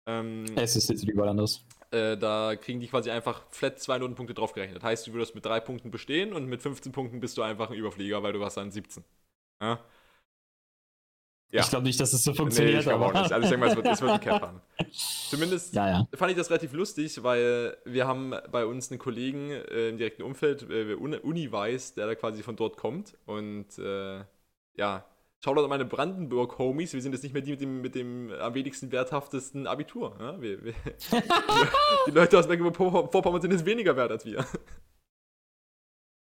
[0.06, 1.64] Ähm, Es ist jetzt überall anders.
[1.90, 4.82] äh, da kriegen die quasi einfach flat zwei Notenpunkte draufgerechnet.
[4.82, 7.76] Heißt, du würdest mit drei Punkten bestehen und mit 15 Punkten bist du einfach ein
[7.76, 9.04] Überflieger, weil du warst dann 17.
[9.62, 9.80] Ja?
[11.50, 11.62] Ja.
[11.62, 13.06] Ich glaube nicht, dass es so Nee, funktioniert, ich glaube aber.
[13.06, 13.32] auch nicht.
[13.32, 14.60] Also ich denke mal, es wird, es wird ein Cap haben.
[15.30, 16.08] Zumindest ja, ja.
[16.14, 20.22] fand ich das relativ lustig, weil wir haben bei uns einen Kollegen äh, im direkten
[20.22, 23.16] Umfeld, äh, Uni weiß, der da quasi von dort kommt.
[23.26, 24.24] Und äh,
[24.76, 25.04] ja,
[25.46, 28.54] schaut an meine Brandenburg-Homies, wir sind jetzt nicht mehr die mit dem, mit dem am
[28.54, 30.16] wenigsten werthaftesten Abitur.
[30.18, 30.40] Ja?
[30.40, 30.74] Wir, wir,
[32.06, 34.44] die Leute aus Mecklenburg-Vorpommern sind jetzt weniger wert als wir.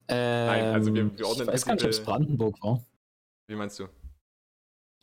[0.09, 2.85] Ähm, also wir- wir ordnen ich weiß gar nicht, ob es Brandenburg war.
[3.47, 3.85] Wie meinst du?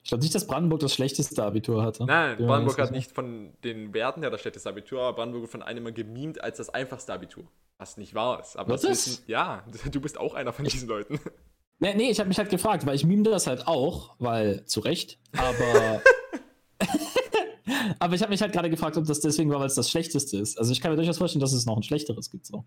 [0.03, 2.05] Ich glaube nicht, dass Brandenburg das schlechteste Abitur hatte.
[2.05, 5.63] Nein, Brandenburg hat nicht von den Werten her das schlechteste Abitur, aber Brandenburg wird von
[5.63, 7.45] einem immer gemimt als das einfachste Abitur.
[7.77, 8.57] Was nicht wahr ist.
[8.57, 8.89] Aber Was ist?
[9.07, 11.19] wissen, ja, du bist auch einer von diesen Leuten.
[11.79, 14.81] Nee, nee ich habe mich halt gefragt, weil ich meme das halt auch, weil zu
[14.81, 16.01] Recht, aber.
[17.99, 20.37] aber ich habe mich halt gerade gefragt, ob das deswegen war, weil es das Schlechteste
[20.37, 20.57] ist.
[20.57, 22.45] Also ich kann mir durchaus vorstellen, dass es noch ein schlechteres gibt.
[22.45, 22.65] So.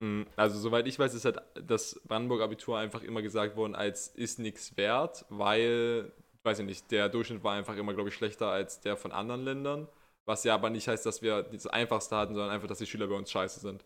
[0.00, 4.38] Mm, Also, soweit ich weiß, ist halt das Brandenburg-Abitur einfach immer gesagt worden, als ist
[4.38, 6.12] nichts wert, weil,
[6.44, 9.44] weiß ich nicht, der Durchschnitt war einfach immer, glaube ich, schlechter als der von anderen
[9.44, 9.88] Ländern.
[10.26, 13.08] Was ja aber nicht heißt, dass wir das Einfachste hatten, sondern einfach, dass die Schüler
[13.08, 13.84] bei uns scheiße sind.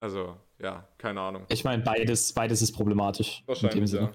[0.00, 1.44] Also, ja, keine Ahnung.
[1.48, 3.38] Ich meine, beides, beides ist problematisch.
[3.40, 4.02] in dem Wahrscheinlich, Sinne.
[4.02, 4.12] ja.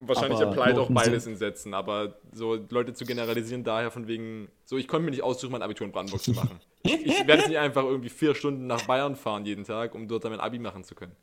[0.00, 4.48] Wahrscheinlich Aber applied auch beides in Sätzen, aber so Leute zu generalisieren daher von wegen,
[4.64, 6.60] so ich konnte mir nicht aussuchen, mein Abitur in Brandenburg zu machen.
[6.84, 10.24] Ich werde jetzt nicht einfach irgendwie vier Stunden nach Bayern fahren jeden Tag, um dort
[10.24, 11.14] dann mein Abi machen zu können.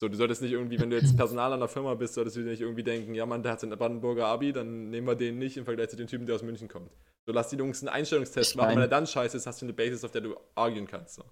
[0.00, 2.42] So, du solltest nicht irgendwie, wenn du jetzt Personal an der Firma bist, solltest du
[2.42, 5.38] dir nicht irgendwie denken, ja Mann, der hat ein Brandenburger Abi, dann nehmen wir den
[5.38, 6.90] nicht im Vergleich zu dem Typen, der aus München kommt.
[7.26, 9.66] So, lass die Jungs einen Einstellungstest Ich machen, wenn er dann scheiße ist, hast du
[9.66, 11.16] eine Basis, auf der du argen kannst.
[11.16, 11.24] So.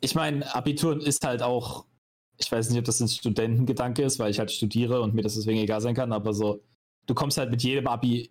[0.00, 1.86] Ich meine, Abitur ist halt auch,
[2.36, 5.34] ich weiß nicht, ob das ein Studentengedanke ist, weil ich halt studiere und mir das
[5.34, 6.62] deswegen egal sein kann, aber so,
[7.06, 8.30] du kommst halt mit jedem Abi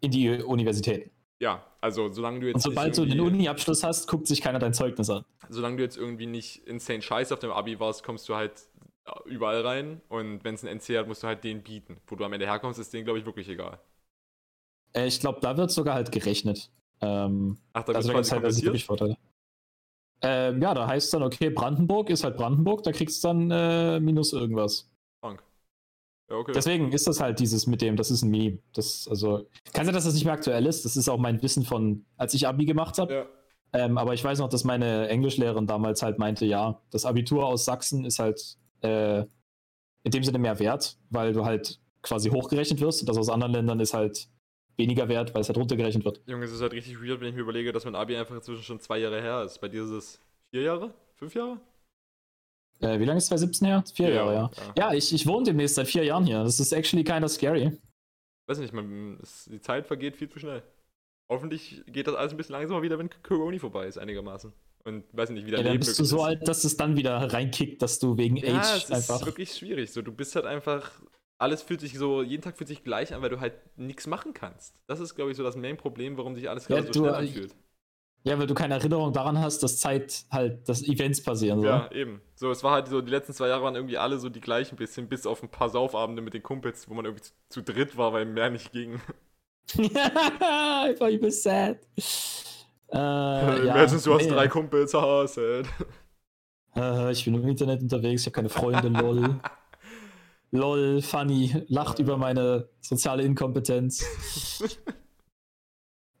[0.00, 1.10] in die Universität.
[1.40, 2.54] Ja, also solange du jetzt.
[2.54, 5.24] Und sobald du den Uni-Abschluss hast, guckt sich keiner dein Zeugnis an.
[5.48, 8.52] solange du jetzt irgendwie nicht insane scheiße auf dem Abi warst, kommst du halt
[9.26, 10.00] überall rein.
[10.08, 11.98] Und wenn es einen NC hat, musst du halt den bieten.
[12.06, 13.78] Wo du am Ende herkommst, ist denen, glaube ich, wirklich egal.
[14.94, 16.70] Äh, ich glaube, da wird sogar halt gerechnet.
[17.00, 19.16] Ähm, Ach, da also da quasi gibt es halt wirklich Vorteile.
[20.26, 23.50] Ähm, ja, da heißt es dann, okay, Brandenburg ist halt Brandenburg, da kriegst du dann
[23.50, 24.90] äh, minus irgendwas.
[25.20, 25.42] Krank.
[26.30, 26.52] Ja, okay.
[26.54, 28.58] Deswegen ist das halt dieses mit dem, das ist ein Meme.
[28.72, 30.84] Das, also, kann sein, dass das nicht mehr aktuell ist.
[30.86, 33.12] Das ist auch mein Wissen von, als ich Abi gemacht habe.
[33.12, 33.26] ja.
[33.74, 37.64] Ähm, aber ich weiß noch, dass meine Englischlehrerin damals halt meinte, ja, das Abitur aus
[37.64, 39.24] Sachsen ist halt äh,
[40.04, 43.52] in dem Sinne mehr wert, weil du halt quasi hochgerechnet wirst und das aus anderen
[43.52, 44.28] Ländern ist halt
[44.76, 46.20] weniger wert, weil es halt runtergerechnet wird.
[46.26, 48.62] Junge, es ist halt richtig weird, wenn ich mir überlege, dass mein Abi einfach inzwischen
[48.62, 49.60] schon zwei Jahre her ist.
[49.60, 50.94] Bei dir ist es vier Jahre?
[51.16, 51.60] Fünf Jahre?
[52.80, 53.84] Äh, wie lange ist 2017 her?
[53.94, 54.90] Vier Vier Jahre, Jahre, ja.
[54.90, 54.94] ja.
[54.94, 56.42] Ich, ich wohne demnächst seit vier Jahren hier.
[56.42, 57.72] Das ist actually kinda scary.
[58.46, 60.62] Weiß nicht, man, es, die Zeit vergeht viel zu schnell.
[61.30, 64.52] Hoffentlich geht das alles ein bisschen langsamer wieder, wenn Corona vorbei ist, einigermaßen.
[64.84, 66.22] Und weiß nicht, wie dein Ja, dann Leben bist du so ist.
[66.22, 69.24] alt, dass es dann wieder reinkickt, dass du wegen Ja, Age es ist einfach.
[69.24, 69.90] wirklich schwierig.
[69.92, 71.00] So, du bist halt einfach.
[71.44, 74.34] Alles fühlt sich so, jeden Tag fühlt sich gleich an, weil du halt nichts machen
[74.34, 74.74] kannst.
[74.86, 77.14] Das ist, glaube ich, so das Main-Problem, warum sich alles Ja, gerade so du- schnell
[77.14, 77.54] anfühlt.
[78.24, 81.60] Ja, weil du keine Erinnerung daran hast, dass Zeit halt, dass Events passieren.
[81.60, 81.66] So.
[81.68, 82.20] Ja, eben.
[82.36, 84.76] So, es war halt so, die letzten zwei Jahre waren irgendwie alle so die gleichen
[84.76, 87.96] bisschen, bis auf ein paar Saufabende mit den Kumpels, wo man irgendwie zu, zu dritt
[87.96, 89.00] war, weil mehr nicht ging.
[89.78, 91.78] Einfach übel sad.
[92.92, 94.30] Äh, ja, Imagine, du hast nee.
[94.30, 95.66] drei Kumpels, haha, sad.
[96.76, 99.40] Äh, ich bin im Internet unterwegs, ich habe keine Freunde, lol.
[100.54, 104.04] lol, funny, lacht über meine soziale Inkompetenz.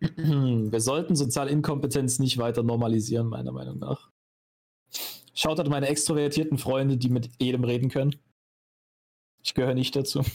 [0.00, 4.10] Wir sollten soziale Inkompetenz nicht weiter normalisieren, meiner Meinung nach.
[5.34, 8.16] Schaut halt meine extrovertierten Freunde, die mit jedem reden können.
[9.42, 10.22] Ich gehöre nicht dazu.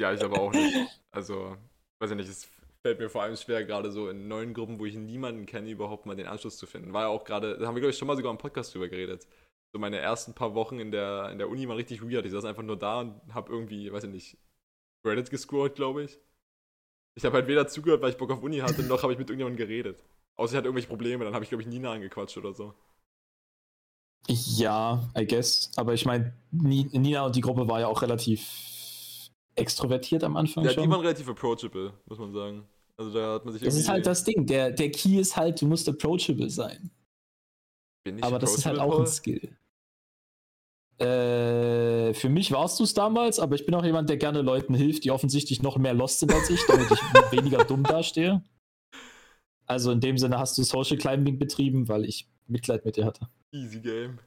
[0.00, 0.76] Ja, ich aber auch nicht.
[1.10, 1.56] Also,
[1.98, 2.48] weiß ich nicht, es
[2.82, 6.06] fällt mir vor allem schwer, gerade so in neuen Gruppen, wo ich niemanden kenne, überhaupt
[6.06, 6.92] mal den Anschluss zu finden.
[6.92, 8.88] War ja auch gerade, da haben wir, glaube ich, schon mal sogar im Podcast drüber
[8.88, 9.26] geredet.
[9.72, 12.24] So meine ersten paar Wochen in der, in der Uni waren richtig weird.
[12.24, 14.38] Ich saß einfach nur da und habe irgendwie, weiß ich nicht,
[15.04, 16.18] Reddit gescrollt, glaube ich.
[17.14, 19.28] Ich habe halt weder zugehört, weil ich Bock auf Uni hatte, noch habe ich mit
[19.28, 20.04] irgendjemandem geredet.
[20.36, 22.74] Außer ich hatte irgendwelche Probleme, dann habe ich, glaube ich, Nina angequatscht oder so.
[24.28, 25.70] Ja, I guess.
[25.76, 28.48] Aber ich meine, Nina und die Gruppe war ja auch relativ
[29.54, 30.84] extrovertiert am Anfang Ja, schon.
[30.84, 32.68] die waren relativ approachable, muss man sagen.
[32.96, 34.46] Also da hat man sich Das ist halt das Ding.
[34.46, 36.90] Der, der Key ist halt, du musst approachable sein.
[38.20, 39.56] Aber das ist halt auch ein Skill.
[40.98, 44.74] Äh, für mich warst du es damals, aber ich bin auch jemand, der gerne Leuten
[44.74, 48.42] hilft, die offensichtlich noch mehr lost sind als ich, damit ich weniger dumm dastehe.
[49.66, 53.28] Also in dem Sinne hast du Social Climbing betrieben, weil ich Mitleid mit dir hatte.
[53.52, 54.18] Easy Game.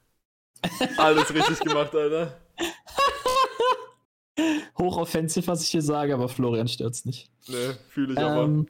[0.97, 2.39] Alles richtig gemacht, Alter.
[4.77, 7.31] Hochoffensiv, was ich hier sage, aber Florian stört's nicht.
[7.47, 8.65] Ne, fühle ich aber.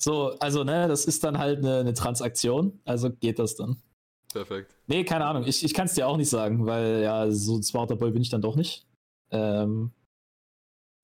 [0.00, 3.82] So, also, ne, das ist dann halt eine, eine Transaktion, also geht das dann.
[4.32, 4.74] Perfekt.
[4.86, 7.62] Nee, keine Ahnung, ich, ich kann es dir auch nicht sagen, weil ja, so ein
[7.62, 8.86] smarter Boy bin ich dann doch nicht.
[9.30, 9.90] Ähm,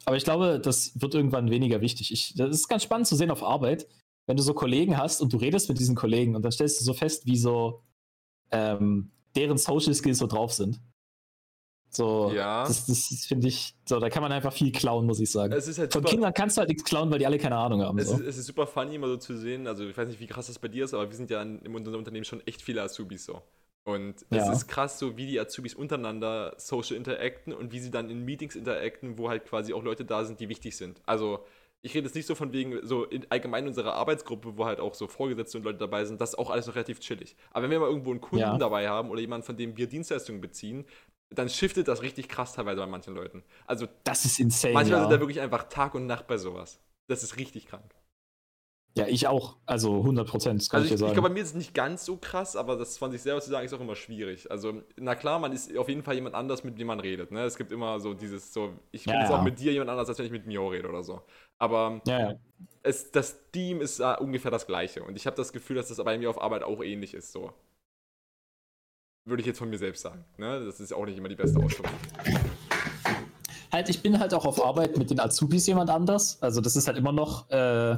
[0.05, 2.13] aber ich glaube, das wird irgendwann weniger wichtig.
[2.13, 3.87] Ich, das ist ganz spannend zu sehen auf Arbeit,
[4.27, 6.85] wenn du so Kollegen hast und du redest mit diesen Kollegen und dann stellst du
[6.85, 7.83] so fest, wie so
[8.51, 10.81] ähm, deren Social Skills so drauf sind.
[11.97, 12.67] So, Ja.
[12.67, 15.53] das, das finde ich, so, da kann man einfach viel klauen, muss ich sagen.
[15.53, 17.99] Halt Von Kindern kannst du halt nichts klauen, weil die alle keine Ahnung haben.
[17.99, 18.15] es So.
[18.15, 19.67] ist, es ist super funny, immer so zu sehen.
[19.67, 21.59] Also, ich weiß nicht, wie krass das bei dir ist, aber wir sind ja in,
[21.75, 23.43] unserem Unternehmen schon echt viele Azubis so.
[23.87, 24.53] Und es Ja.
[24.53, 28.57] ist krass, so wie die Azubis untereinander social interacten und wie sie dann in Meetings
[28.57, 31.01] interacten, wo halt quasi auch Leute da sind, die wichtig sind.
[31.07, 31.45] Also,
[31.83, 34.81] ich rede jetzt nicht so von wegen, so in, allgemein in unserer Arbeitsgruppe, wo halt
[34.81, 37.37] auch so Vorgesetzte und Leute dabei sind, das ist auch alles noch relativ chillig.
[37.51, 38.57] Aber wenn wir mal irgendwo einen Kunden Ja.
[38.57, 40.87] dabei haben oder jemanden, von dem wir Dienstleistungen beziehen,
[41.31, 43.45] dann shiftet das richtig krass teilweise bei manchen Leuten.
[43.67, 44.73] Also, Das ist insane.
[44.73, 45.01] manchmal ja.
[45.01, 46.81] sind da wirklich einfach Tag und Nacht bei sowas.
[47.09, 47.95] Das ist richtig krank.
[48.97, 49.57] ja, ich auch.
[49.67, 51.13] Also 100 Prozent, das kann Also ich ich, dir ich sagen.
[51.13, 53.49] glaube, bei mir ist es nicht ganz so krass, aber das von sich selber zu
[53.51, 54.51] sagen, ist auch immer schwierig.
[54.51, 57.31] Also, na klar, man ist auf jeden Fall jemand anders, mit dem man redet.
[57.31, 57.45] Ne?
[57.45, 59.37] Es gibt immer so dieses, so, ich bin Ja, jetzt ja.
[59.37, 61.23] auch mit dir jemand anders, als wenn ich mit Mio rede oder so.
[61.59, 62.39] Aber ja, ja.
[62.83, 65.05] es, das Team ist äh, ungefähr das gleiche.
[65.05, 67.33] Und ich habe das Gefühl, dass das bei mir auf Arbeit auch ähnlich ist.
[67.33, 67.53] So.
[69.27, 70.25] Würde ich jetzt von mir selbst sagen.
[70.37, 70.65] Ne?
[70.67, 71.87] Das ist auch nicht immer die beste Ausdruck.
[73.73, 76.41] Halt, ich bin halt auch auf Arbeit mit den Azubis jemand anders.
[76.43, 77.97] Also das ist halt immer noch, äh,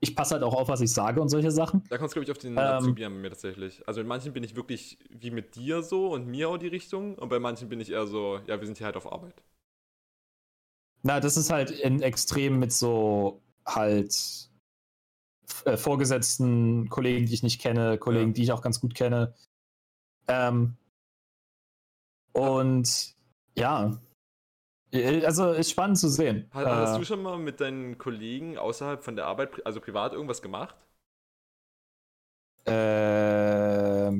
[0.00, 1.84] ich passe halt auch auf, was ich sage und solche Sachen.
[1.90, 2.58] Da kommt es, glaube ich, auf den Ähm.
[2.58, 3.86] Azubi an mir tatsächlich.
[3.86, 7.16] Also in manchen bin ich wirklich wie mit dir so und mir auch die Richtung.
[7.16, 9.34] Und bei manchen bin ich eher so, ja, wir sind hier halt auf Arbeit.
[11.02, 14.48] Na, das ist halt in Extrem mit so halt
[15.66, 18.32] äh, vorgesetzten Kollegen, die ich nicht kenne, Kollegen, Ja.
[18.34, 19.34] die ich auch ganz gut kenne.
[20.28, 20.76] Ähm,
[22.32, 23.14] und
[23.56, 23.98] ja,
[25.24, 26.48] also ist spannend zu sehen.
[26.52, 30.12] Hast, hast äh, du schon mal mit deinen Kollegen außerhalb von der Arbeit, also privat,
[30.12, 30.76] irgendwas gemacht?
[32.66, 34.16] Ähm,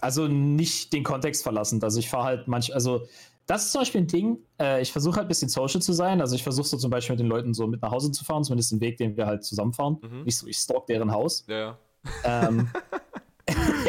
[0.00, 1.82] also nicht den Kontext verlassen.
[1.82, 3.06] Also ich fahre halt manchmal, also
[3.46, 4.38] das ist zum Beispiel ein Ding.
[4.60, 6.20] Äh, ich versuche halt ein bisschen social zu sein.
[6.20, 8.44] Also ich versuche so zum Beispiel mit den Leuten so mit nach Hause zu fahren,
[8.44, 9.98] zumindest den Weg, den wir halt zusammenfahren.
[10.00, 10.22] Mhm.
[10.24, 11.44] Nicht so, ich stalk deren Haus.
[11.48, 11.78] Ja, ja.
[12.24, 12.70] Ähm,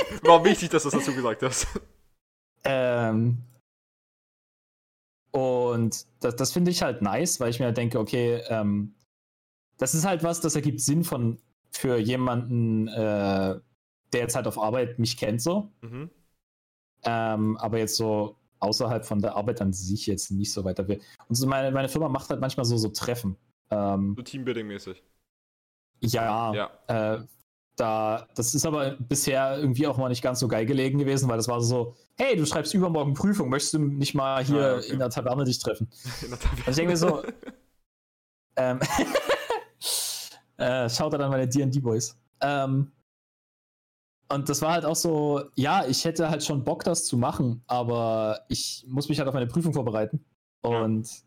[0.24, 1.68] War wichtig, dass du das dazu gesagt hast.
[2.64, 3.38] Ähm,
[5.32, 8.94] und das, das finde ich halt nice, weil ich mir halt denke, okay, ähm,
[9.78, 11.40] das ist halt was, das ergibt Sinn von
[11.72, 13.60] für jemanden, äh,
[14.14, 15.72] der jetzt halt auf Arbeit mich kennt so.
[15.82, 16.10] Mhm.
[17.04, 21.02] Ähm, aber jetzt so außerhalb von der Arbeit an sich jetzt nicht so weiter will.
[21.28, 23.36] Und so meine, meine Firma macht halt manchmal so, so Treffen.
[23.72, 25.02] Ähm, so Teambuilding-mäßig.
[26.00, 26.72] Ja, ja.
[26.88, 27.24] Äh,
[27.76, 31.38] da, das ist aber bisher irgendwie auch mal nicht ganz so geil gelegen gewesen, weil
[31.38, 34.92] das war so, hey, du schreibst übermorgen Prüfung, möchtest du nicht mal hier ah, okay.
[34.92, 35.90] in der Taverne dich treffen?
[36.22, 36.68] In der Taverne.
[36.68, 37.24] Also ich denke mir so,
[38.56, 38.80] ähm,
[40.58, 42.16] äh, schaut dann meine D&D-Boys.
[42.42, 42.92] Ähm,
[44.30, 47.64] und das war halt auch so, ja, ich hätte halt schon Bock, das zu machen,
[47.68, 50.24] aber ich muss mich halt auf meine Prüfung vorbereiten.
[50.62, 51.18] Und ja.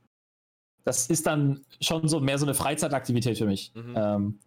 [0.85, 3.73] das ist dann schon so mehr so eine Freizeitaktivität für mich.
[3.75, 3.95] Mhm.
[3.97, 4.39] Ähm,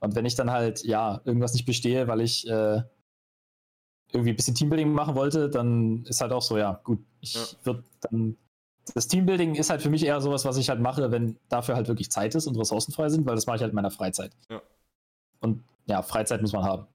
[0.00, 2.82] und wenn ich dann halt, ja, irgendwas nicht bestehe, weil ich äh,
[4.12, 7.42] irgendwie ein bisschen Teambuilding machen wollte, dann ist halt auch so, ja, gut, ich ja.
[7.64, 8.36] würde dann.
[8.94, 11.88] Das Teambuilding ist halt für mich eher sowas, was ich halt mache, wenn dafür halt
[11.88, 14.32] wirklich Zeit ist und Ressourcen frei sind, weil das mache ich halt in meiner Freizeit.
[14.48, 14.62] Ja.
[15.40, 16.86] Und ja, Freizeit muss man haben.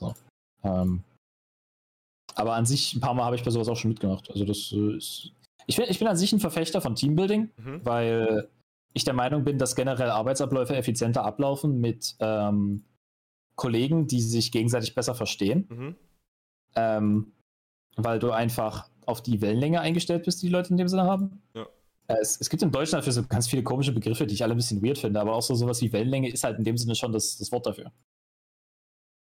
[0.00, 0.14] So.
[0.64, 1.04] Ähm,
[2.34, 4.30] aber an sich, ein paar Mal habe ich bei sowas auch schon mitgemacht.
[4.30, 5.30] Also das äh, ist.
[5.66, 7.84] Ich bin, ich bin an sich ein Verfechter von Teambuilding, mhm.
[7.84, 8.48] weil
[8.94, 12.84] ich der Meinung bin, dass generell Arbeitsabläufe effizienter ablaufen mit ähm,
[13.56, 15.66] Kollegen, die sich gegenseitig besser verstehen.
[15.68, 15.96] Mhm.
[16.74, 17.32] Ähm,
[17.96, 21.42] weil du einfach auf die Wellenlänge eingestellt bist, die, die Leute in dem Sinne haben.
[21.54, 21.66] Ja.
[22.08, 24.54] Äh, es, es, gibt in Deutschland dafür so ganz viele komische Begriffe, die ich alle
[24.54, 26.94] ein bisschen weird finde, aber auch so sowas wie Wellenlänge ist halt in dem Sinne
[26.94, 27.92] schon das, das Wort dafür.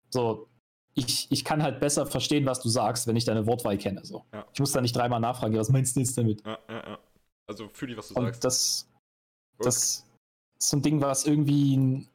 [0.09, 0.47] So,
[0.93, 4.03] ich, ich kann halt besser verstehen, was du sagst, wenn ich deine Wortwahl kenne.
[4.03, 4.25] So.
[4.33, 4.45] Ja.
[4.53, 6.45] Ich muss da nicht dreimal nachfragen, was meinst du jetzt damit?
[6.45, 6.99] Ja, ja, ja.
[7.47, 8.43] Also fühle ich, was du Und sagst.
[8.43, 8.90] Das,
[9.65, 10.05] das
[10.57, 12.07] ist so ein Ding, was irgendwie.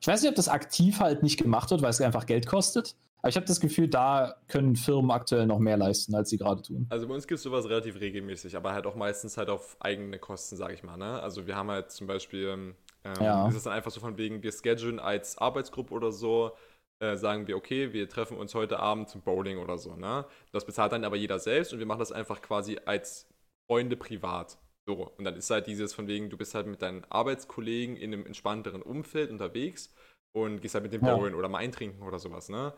[0.00, 2.94] Ich weiß nicht, ob das aktiv halt nicht gemacht wird, weil es einfach Geld kostet.
[3.26, 6.62] Aber ich habe das Gefühl, da können Firmen aktuell noch mehr leisten, als sie gerade
[6.62, 6.86] tun.
[6.90, 10.18] Also bei uns gibt es sowas relativ regelmäßig, aber halt auch meistens halt auf eigene
[10.18, 10.96] Kosten, sage ich mal.
[10.96, 11.20] Ne?
[11.20, 12.74] Also wir haben halt zum Beispiel, ähm,
[13.20, 13.48] ja.
[13.48, 16.52] ist es dann einfach so von wegen, wir schedulen als Arbeitsgruppe oder so,
[17.00, 19.96] äh, sagen wir, okay, wir treffen uns heute Abend zum Bowling oder so.
[19.96, 20.24] Ne?
[20.52, 23.26] Das bezahlt dann aber jeder selbst und wir machen das einfach quasi als
[23.68, 24.56] Freunde privat.
[24.88, 28.12] So, und dann ist halt dieses von wegen, du bist halt mit deinen Arbeitskollegen in
[28.12, 29.92] einem entspannteren Umfeld unterwegs
[30.32, 31.16] und gehst halt mit dem ja.
[31.16, 32.72] Bowlen oder mal eintrinken oder sowas, ne?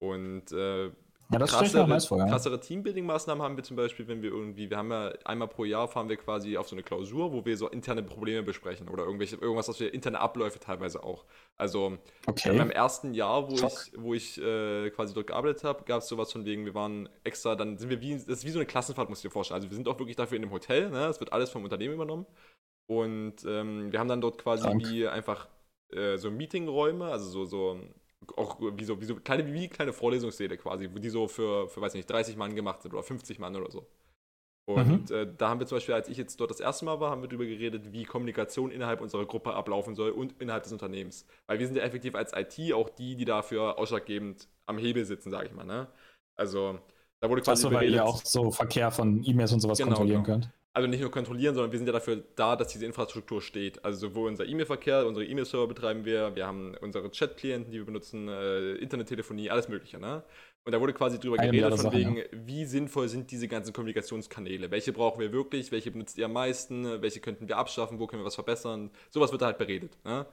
[0.00, 0.90] Und äh,
[1.32, 2.26] ja, das krassere, vor, ja.
[2.26, 5.88] krassere Teambuilding-Maßnahmen haben wir zum Beispiel, wenn wir irgendwie, wir haben ja einmal pro Jahr
[5.88, 9.36] fahren wir quasi auf so eine Klausur, wo wir so interne Probleme besprechen oder irgendwelche,
[9.36, 11.24] irgendwas, was wir interne Abläufe teilweise auch.
[11.56, 12.50] Also okay.
[12.50, 13.72] in meinem ersten Jahr, wo Schock.
[13.72, 17.08] ich, wo ich äh, quasi dort gearbeitet habe, gab es sowas von wegen, wir waren
[17.24, 19.56] extra, dann sind wir wie, das ist wie so eine Klassenfahrt, muss ich dir vorstellen.
[19.56, 21.06] Also wir sind auch wirklich dafür in einem Hotel, ne?
[21.06, 22.26] Das wird alles vom Unternehmen übernommen.
[22.86, 24.86] Und ähm, wir haben dann dort quasi Krank.
[24.86, 25.48] wie einfach
[25.92, 27.80] äh, so Meetingräume, also so, so
[28.36, 31.80] auch wie so, wie so kleine, wie kleine Vorlesungssäle quasi, wo die so für, für,
[31.80, 33.86] weiß nicht, 30 Mann gemacht sind oder 50 Mann oder so.
[34.64, 35.16] Und mhm.
[35.16, 37.20] äh, da haben wir zum Beispiel, als ich jetzt dort das erste Mal war, haben
[37.20, 41.26] wir darüber geredet, wie Kommunikation innerhalb unserer Gruppe ablaufen soll und innerhalb des Unternehmens.
[41.46, 45.30] Weil wir sind ja effektiv als IT auch die, die dafür ausschlaggebend am Hebel sitzen,
[45.30, 45.64] sage ich mal.
[45.64, 45.88] Ne?
[46.36, 46.78] Also
[47.20, 47.66] da wurde quasi.
[47.66, 50.38] Achso, weil ihr auch so Verkehr von E-Mails und sowas genau, kontrollieren genau.
[50.38, 53.84] könnt also nicht nur kontrollieren, sondern wir sind ja dafür da, dass diese Infrastruktur steht.
[53.84, 58.28] Also sowohl unser E-Mail-Verkehr, unsere E-Mail-Server betreiben wir, wir haben unsere Chat-Klienten, die wir benutzen,
[58.28, 59.98] äh, Internettelefonie, alles Mögliche.
[59.98, 60.22] Ne?
[60.64, 62.24] Und da wurde quasi drüber Eine geredet, von Sachen, wegen, ja.
[62.32, 64.70] wie sinnvoll sind diese ganzen Kommunikationskanäle?
[64.70, 65.72] Welche brauchen wir wirklich?
[65.72, 67.02] Welche benutzt ihr am meisten?
[67.02, 67.98] Welche könnten wir abschaffen?
[67.98, 68.90] Wo können wir was verbessern?
[69.10, 69.98] Sowas wird da halt beredet.
[70.04, 70.24] Ne?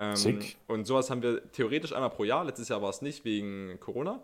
[0.00, 2.44] Ähm, und sowas haben wir theoretisch einmal pro Jahr.
[2.44, 4.20] Letztes Jahr war es nicht wegen Corona.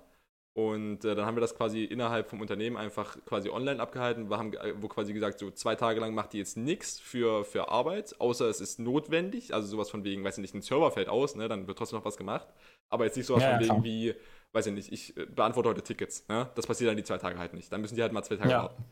[0.57, 4.31] Und äh, dann haben wir das quasi innerhalb vom Unternehmen einfach quasi online abgehalten.
[4.31, 7.45] Wir haben äh, wo quasi gesagt, so zwei Tage lang macht die jetzt nichts für,
[7.45, 9.53] für Arbeit, außer es ist notwendig.
[9.53, 11.99] Also sowas von wegen, weiß ich nicht, ein Server fällt aus, ne, dann wird trotzdem
[11.99, 12.49] noch was gemacht.
[12.89, 13.85] Aber jetzt nicht sowas ja, von wegen klar.
[13.85, 14.15] wie,
[14.53, 16.27] weiß ich nicht, ich äh, beantworte heute Tickets.
[16.27, 16.49] Ne?
[16.55, 17.71] Das passiert dann die zwei Tage halt nicht.
[17.71, 18.63] Dann müssen die halt mal zwei Tage ja.
[18.63, 18.83] warten.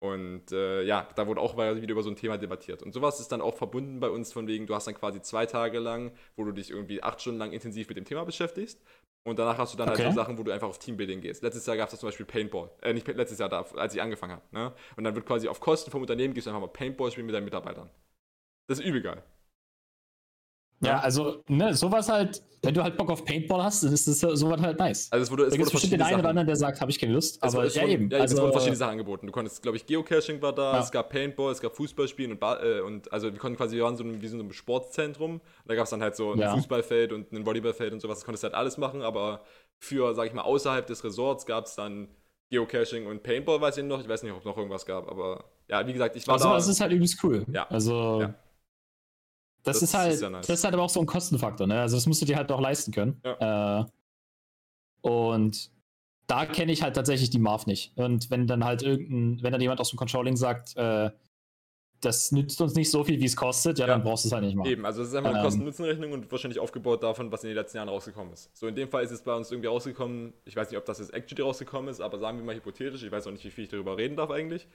[0.00, 2.82] Und äh, ja, da wurde auch wieder über so ein Thema debattiert.
[2.82, 5.44] Und sowas ist dann auch verbunden bei uns von wegen, du hast dann quasi zwei
[5.44, 8.80] Tage lang, wo du dich irgendwie acht Stunden lang intensiv mit dem Thema beschäftigst.
[9.24, 10.04] Und danach hast du dann okay.
[10.04, 11.42] halt so Sachen, wo du einfach auf Teambuilding gehst.
[11.42, 12.70] Letztes Jahr gab es zum Beispiel Paintball.
[12.80, 14.42] Äh, nicht letztes Jahr, da, als ich angefangen habe.
[14.52, 14.72] Ne?
[14.96, 17.34] Und dann wird quasi auf Kosten vom Unternehmen gehst du einfach mal Paintball spielen mit
[17.34, 17.90] deinen Mitarbeitern.
[18.68, 19.22] Das ist übel geil.
[20.82, 24.18] Ja, also, ne, sowas halt, wenn du halt Bock auf Paintball hast, dann ist das
[24.20, 25.08] sowas halt nice.
[25.12, 26.80] Also es wurde, es da gibt wurde bestimmt den verschiedene einen oder anderen, der sagt,
[26.80, 27.36] habe ich keine Lust.
[27.42, 28.10] Es, Aber es ja, wurden, eben.
[28.10, 29.26] ja, es also, wurden verschiedene Sachen angeboten.
[29.26, 30.80] Du konntest, glaube ich, Geocaching war da, Ja.
[30.82, 33.96] es gab Paintball, es gab Fußballspielen und, äh, und also wir konnten quasi, wir waren
[33.96, 35.40] so ein- wie so ein Sportzentrum.
[35.66, 36.54] Da gab es dann halt so ein Ja.
[36.54, 38.18] Fußballfeld und ein Volleyballfeld und sowas.
[38.20, 39.42] Das konntest du halt alles machen, aber
[39.78, 42.08] für, sag ich mal, außerhalb des Resorts gab es dann
[42.50, 44.00] Geocaching und Paintball, weiß ich noch.
[44.00, 46.48] Ich weiß nicht, ob es noch irgendwas gab, aber ja, wie gesagt, ich war also,
[46.48, 46.54] da.
[46.54, 47.44] das ist halt übelst cool.
[47.52, 47.66] Ja.
[47.68, 48.34] Also, Ja.
[49.62, 50.46] Das, Das ist halt, ist ja nice.
[50.46, 51.80] das ist halt aber auch so ein Kostenfaktor, ne?
[51.80, 53.20] Also, das musst du dir halt auch leisten können.
[53.24, 53.84] Äh,
[55.02, 55.70] und
[56.26, 57.92] da kenne ich halt tatsächlich die Marv nicht.
[57.96, 61.10] Und wenn dann halt irgendein, wenn dann jemand aus dem Controlling sagt, äh,
[62.02, 63.92] das nützt uns nicht so viel, wie es kostet, ja, Ja.
[63.94, 64.70] dann brauchst du es halt nicht machen.
[64.70, 65.44] Eben, also es ist einfach eine Ähm.
[65.44, 68.48] Kosten-Nutzen-Rechnung und wahrscheinlich aufgebaut davon, was in den letzten Jahren rausgekommen ist.
[68.56, 70.98] So in dem Fall ist es bei uns irgendwie rausgekommen, ich weiß nicht, ob das
[70.98, 73.64] jetzt actually rausgekommen ist, aber sagen wir mal hypothetisch, ich weiß auch nicht, wie viel
[73.64, 74.66] ich darüber reden darf eigentlich.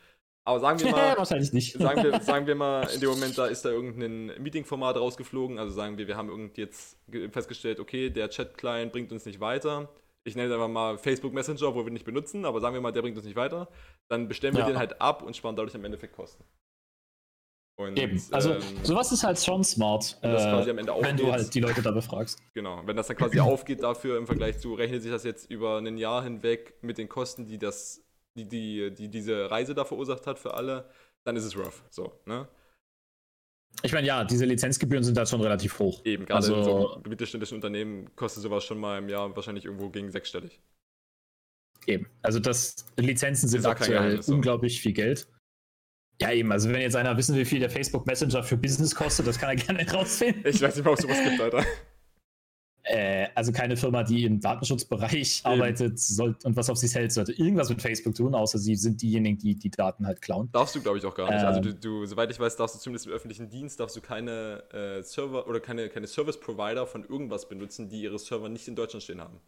[0.47, 1.73] Aber sagen wir mal, Wahrscheinlich nicht.
[1.73, 5.73] sagen wir, sagen wir mal, in dem Moment, da ist da irgendein Meeting-Format rausgeflogen, also
[5.73, 9.89] sagen wir, wir haben irgendwie jetzt ge- festgestellt, okay, der Chat-Client bringt uns nicht weiter.
[10.27, 12.91] Ich nenne es einfach mal Facebook Messenger, wo wir nicht benutzen, aber sagen wir mal,
[12.91, 13.67] der bringt uns nicht weiter.
[14.07, 14.67] Dann bestellen wir Ja.
[14.67, 16.43] den halt ab und sparen dadurch im Endeffekt Kosten.
[17.77, 18.21] Und, Eben.
[18.31, 21.29] Also, ähm, sowas ist halt schon smart, wenn das äh, quasi am Ende wenn du
[21.31, 22.39] halt die Leute da befragst.
[22.53, 25.79] Genau, wenn das dann quasi aufgeht dafür im Vergleich zu, rechnet sich das jetzt über
[25.79, 28.01] ein Jahr hinweg mit den Kosten, die das,
[28.36, 30.89] die, die, die diese Reise da verursacht hat für alle,
[31.23, 31.83] dann ist es rough.
[31.89, 32.47] So, ne?
[33.81, 36.01] Ich meine, ja, diese Lizenzgebühren sind da schon relativ hoch.
[36.05, 39.89] Eben, gerade in Also- so mittelständischen Unternehmen kostet sowas schon mal im Jahr wahrscheinlich irgendwo
[39.89, 40.61] gegen sechsstellig.
[41.88, 42.07] Eben.
[42.21, 44.33] Also das Lizenzen sind aktuell so.
[44.33, 45.27] unglaublich viel Geld.
[46.21, 46.51] Ja, eben.
[46.51, 49.38] Also wenn jetzt einer wissen will, wie viel der Facebook Messenger für Business kostet, das
[49.38, 50.45] kann er gerne rausfinden.
[50.45, 51.63] Ich weiß nicht ob es sowas gibt, Alter.
[52.88, 57.33] Äh, also keine Firma, die im Datenschutzbereich arbeitet soll, und was auf sich hält, sollte
[57.33, 60.49] irgendwas mit Facebook tun, außer sie sind diejenigen, die die Daten halt klauen.
[60.51, 61.43] Darfst du, glaube ich, auch gar nicht.
[61.43, 61.65] also Ähm.
[61.65, 65.01] du, du, soweit ich weiß, darfst du zumindest im öffentlichen Dienst, darfst du keine äh,
[65.01, 69.19] Server oder keine, keine Service-Provider von irgendwas benutzen, die ihre Server nicht in Deutschland stehen
[69.19, 69.39] haben.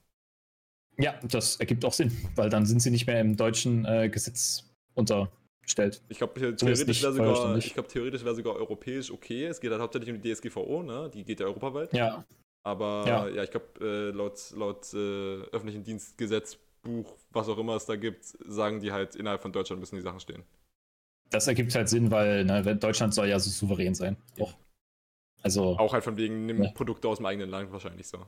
[0.98, 4.64] Ja, das ergibt auch Sinn, weil dann sind sie nicht mehr im deutschen äh, Gesetz
[4.96, 6.02] unterstellt.
[6.10, 9.46] Ich glaube, theoretisch wäre sogar, ich glaub, theoretisch wäre sogar europäisch okay.
[9.46, 11.12] Es geht halt hauptsächlich um die DSGVO, ne?
[11.14, 11.94] Die geht ja europaweit.
[11.94, 12.26] Ja,
[12.68, 13.28] Aber Ja.
[13.30, 18.26] ja, ich glaube, äh, laut, laut äh, öffentlichen Dienstgesetzbuch, was auch immer es da gibt,
[18.26, 20.44] sagen die halt, innerhalb von Deutschland müssen die Sachen stehen.
[21.30, 24.18] das ergibt halt Sinn, weil ne, Deutschland soll ja so souverän sein.
[24.40, 24.54] Auch.
[25.44, 26.72] Also Auch halt von wegen, nimm Ja.
[26.72, 28.26] Produkte aus dem eigenen Land wahrscheinlich so.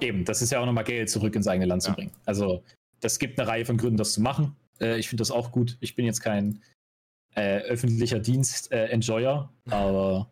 [0.00, 1.94] eben, das ist ja auch nochmal Geld zurück ins eigene Land zu Ja.
[1.94, 2.12] bringen.
[2.26, 2.62] Also
[3.00, 4.56] das gibt eine Reihe von Gründen, das zu machen.
[4.80, 5.76] Äh, ich finde das auch gut.
[5.80, 6.62] Ich bin jetzt kein
[7.34, 10.30] äh, öffentlicher Dienst-Enjoyer, aber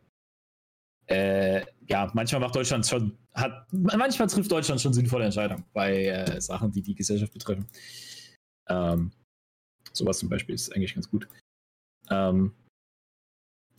[1.07, 6.41] äh, ja, manchmal macht Deutschland schon, hat, manchmal trifft Deutschland schon sinnvolle Entscheidungen bei äh,
[6.41, 7.67] Sachen, die die Gesellschaft betreffen.
[8.69, 9.11] Ähm,
[9.93, 11.27] sowas zum Beispiel ist eigentlich ganz gut.
[12.09, 12.53] Ähm,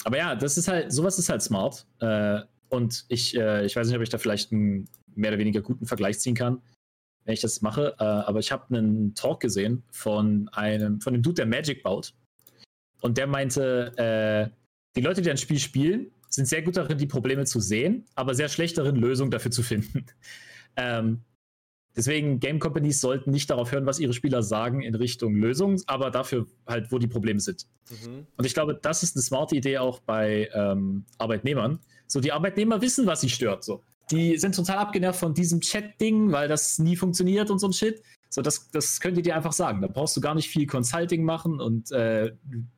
[0.03, 1.87] aber ja, das ist halt, sowas ist halt smart.
[1.99, 5.61] Äh, und ich, äh, ich weiß nicht, ob ich da vielleicht einen mehr oder weniger
[5.61, 6.61] guten Vergleich ziehen kann,
[7.23, 7.95] wenn ich das mache.
[7.97, 12.13] Äh, aber ich habe einen Talk gesehen von einem, von dem Dude, der Magic baut.
[12.99, 14.55] Und der meinte, äh,
[14.97, 18.33] die Leute, die ein Spiel spielen, sind sehr gut darin, die Probleme zu sehen, aber
[18.33, 20.05] sehr schlecht darin, Lösungen dafür zu finden.
[20.77, 21.21] ähm,
[21.95, 26.09] deswegen, Game Companies sollten nicht darauf hören, was ihre Spieler sagen in Richtung Lösung, aber
[26.09, 27.67] dafür halt, wo die Probleme sind.
[27.89, 28.25] Mhm.
[28.37, 31.79] Und ich glaube, das ist eine smarte Idee auch bei ähm, Arbeitnehmern.
[32.07, 33.63] So, die Arbeitnehmer wissen, was sie stört.
[33.63, 33.83] So.
[34.09, 38.01] Die sind total abgenervt von diesem Chat-Ding, weil das nie funktioniert und so ein Shit.
[38.29, 39.81] So, das, das könnt ihr dir einfach sagen.
[39.81, 42.31] Da brauchst du gar nicht viel Consulting machen und äh,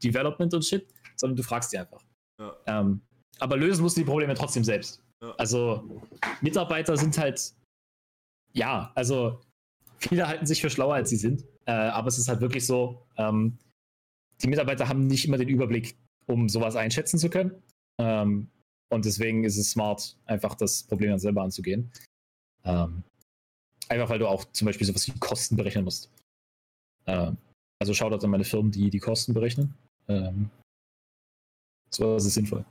[0.03, 2.01] Development und Shit, sondern du fragst die einfach.
[2.39, 2.55] Ja.
[2.65, 3.01] Ähm,
[3.39, 5.01] aber lösen musst du die Probleme trotzdem selbst.
[5.21, 5.33] Ja.
[5.37, 6.01] Also,
[6.41, 7.53] Mitarbeiter sind halt,
[8.53, 9.41] ja, also
[9.99, 11.45] viele halten sich für schlauer, als sie sind.
[11.65, 13.57] Äh, aber es ist halt wirklich so, ähm,
[14.41, 15.95] die Mitarbeiter haben nicht immer den Überblick,
[16.27, 17.61] um sowas einschätzen zu können.
[17.99, 18.49] Ähm,
[18.89, 21.91] und deswegen ist es smart, einfach das Problem dann selber anzugehen.
[22.65, 23.03] Ähm,
[23.89, 26.11] einfach weil du auch zum Beispiel sowas wie Kosten berechnen musst.
[27.07, 27.37] Ähm,
[27.79, 29.73] also Shoutout an meine Firmen, die die Kosten berechnen.
[30.07, 30.49] Ähm,
[31.89, 32.65] so ist es sinnvoll.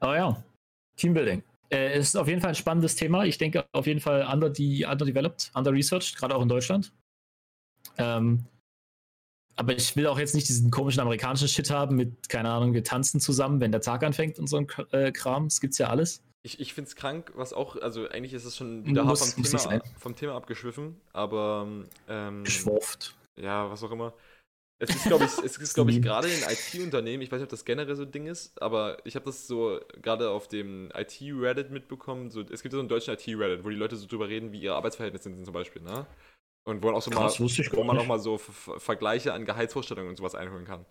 [0.00, 0.44] Aber ja,
[0.96, 1.42] Teambuilding.
[1.70, 3.24] Äh, ist auf jeden Fall ein spannendes Thema.
[3.24, 6.92] Ich denke auf jeden Fall under, die, underdeveloped, under-researched, gerade auch in Deutschland.
[7.98, 8.44] Ähm,
[9.56, 12.84] aber ich will auch jetzt nicht diesen komischen amerikanischen Shit haben mit, keine Ahnung, wir
[12.84, 15.44] tanzen zusammen, wenn der Tag anfängt und so ein äh, Kram.
[15.48, 16.22] Das gibt's ja alles.
[16.42, 19.34] Ich, ich finde es krank, was auch, also eigentlich ist es schon wieder hart Muss-
[19.34, 21.66] vom, Thema, vom Thema abgeschwiffen, aber
[22.08, 23.16] ähm, Geschworft.
[23.40, 24.12] ja, was auch immer.
[24.78, 26.00] Es ist, glaube ich, es ist, glaube ich, Meme.
[26.00, 29.14] gerade in IT-Unternehmen, ich weiß nicht, ob das generell so ein Ding ist, aber ich
[29.14, 32.30] habe das so gerade auf dem IT-Reddit mitbekommen.
[32.30, 34.60] So, es gibt ja so einen deutschen IT-Reddit, wo die Leute so drüber reden, wie
[34.60, 36.06] ihre Arbeitsverhältnisse sind zum Beispiel, ne?
[36.64, 39.32] Und wo man auch so Krass, mal, wo man auch mal so Ver- Ver- Vergleiche
[39.32, 40.84] an Gehaltsvorstellungen und sowas einholen kann.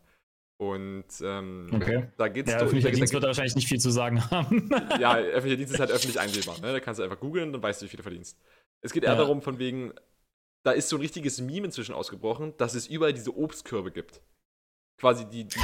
[0.58, 2.08] Und ähm, Okay.
[2.18, 4.70] da geht es Der öffentliche Dienst wird da wahrscheinlich nicht viel zu sagen haben.
[5.00, 6.58] ja, öffentlicher Dienst ist halt öffentlich einsehbar.
[6.62, 6.72] Ne?
[6.72, 8.40] Da kannst du einfach googeln, dann weißt du, wie viel du verdienst.
[8.82, 9.18] Es geht eher Ja.
[9.18, 9.94] darum, von wegen,
[10.66, 14.22] da ist so ein richtiges Meme inzwischen ausgebrochen, dass es überall diese Obstkörbe gibt.
[15.00, 15.60] Quasi die, die,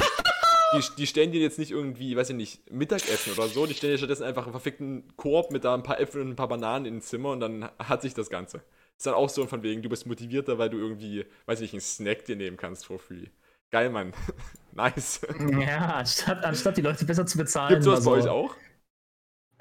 [0.74, 3.94] die, die stellen dir jetzt nicht irgendwie, weiß ich nicht, Mittagessen oder so, die stellen
[3.94, 6.86] dir stattdessen einfach einen verfickten Korb mit da ein paar Äpfeln und ein paar Bananen
[6.86, 8.62] ins Zimmer und dann hat sich das Ganze.
[8.96, 11.74] Ist dann auch so von wegen, du bist motivierter, weil du irgendwie, weiß ich nicht,
[11.74, 13.26] einen Snack dir nehmen kannst for free.
[13.72, 14.12] Geil, Mann.
[14.72, 15.22] nice.
[15.60, 17.70] ja, anstatt, anstatt die Leute besser zu bezahlen.
[17.70, 18.54] Gibt sowas also, bei euch auch?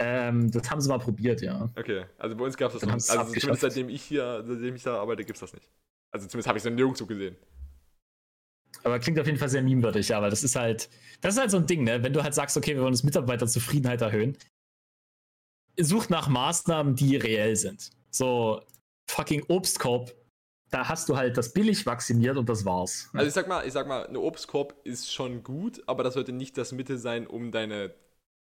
[0.03, 1.69] Ähm, das haben sie mal probiert, ja.
[1.77, 3.09] Okay, also bei uns gab es das nicht.
[3.19, 5.69] Also zumindest seitdem ich hier, seitdem ich da arbeite, gibt es das nicht.
[6.11, 7.35] Also zumindest habe ich es dann nirgendwo gesehen.
[8.83, 10.89] Aber klingt auf jeden Fall sehr memewürdig, ja, weil das ist halt,
[11.21, 12.03] das ist halt so ein Ding, ne?
[12.03, 14.37] Wenn du halt sagst, okay, wir wollen das Mitarbeiterzufriedenheit erhöhen,
[15.79, 17.91] sucht nach Maßnahmen, die reell sind.
[18.09, 18.61] So,
[19.09, 20.13] fucking Obstkorb,
[20.71, 23.09] da hast du halt das billig vacciniert und das war's.
[23.13, 26.31] Also ich sag mal, ich sag mal, eine Obstkorb ist schon gut, aber das sollte
[26.31, 27.93] nicht das Mittel sein, um deine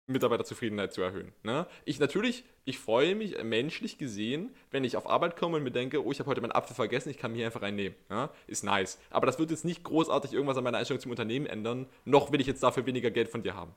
[0.09, 1.31] Mitarbeiterzufriedenheit zu erhöhen.
[1.43, 1.67] Ne?
[1.85, 6.03] Ich natürlich, ich freue mich menschlich gesehen, wenn ich auf Arbeit komme und mir denke,
[6.03, 7.95] oh, ich habe heute meinen Apfel vergessen, ich kann mir hier einfach einen nehmen.
[8.09, 8.31] Ja?
[8.47, 8.99] Ist nice.
[9.09, 12.41] Aber das wird jetzt nicht großartig irgendwas an meiner Einstellung zum Unternehmen ändern, noch will
[12.41, 13.73] ich jetzt dafür weniger Geld von dir haben.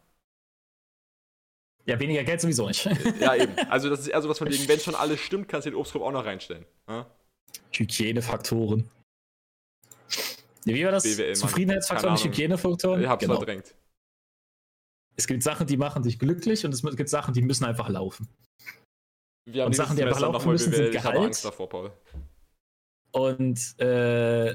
[1.85, 2.85] Ja, weniger Geld sowieso nicht.
[3.21, 3.55] Ja, eben.
[3.69, 5.77] Also das ist eher so was von wegen, wenn schon alles stimmt, kannst du den
[5.77, 6.65] Obstkorb auch noch reinstellen.
[6.89, 7.07] Ja?
[7.73, 8.89] Hygienefaktoren.
[10.65, 11.03] Wie war das?
[11.03, 11.35] BWL.
[11.35, 12.25] Zufriedenheitsfaktoren, nicht.
[12.25, 13.03] Hygienefaktoren?
[13.03, 13.37] Ich hab's Genau.
[13.37, 13.75] verdrängt.
[15.17, 18.29] Es gibt Sachen, die machen dich glücklich und es gibt Sachen, die müssen einfach laufen.
[19.45, 20.95] Wir Und dieses Sachen, die einfach laufen müssen, sind BWL.
[20.95, 21.27] Ich habe Gehalt.
[21.27, 21.93] Angst davor, Paul.
[23.13, 24.53] Und äh,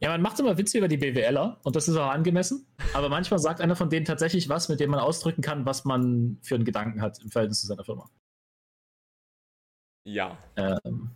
[0.00, 2.66] ja, man macht immer Witze über die BWLer und das ist auch angemessen.
[2.94, 6.38] Aber manchmal sagt einer von denen tatsächlich was, mit dem man ausdrücken kann, was man
[6.42, 8.08] für einen Gedanken hat im Verhältnis zu seiner Firma.
[10.06, 10.38] Ja.
[10.56, 11.10] Ähm,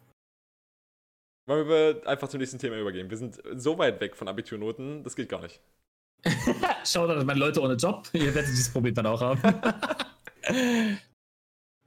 [1.47, 3.09] Wollen wir einfach zum nächsten Thema übergehen?
[3.09, 5.61] Wir sind so weit weg von Abiturnoten, das geht gar nicht.
[6.85, 8.09] Schaut an meine Leute ohne Job.
[8.13, 9.41] Ihr werdet dieses Problem dann auch haben.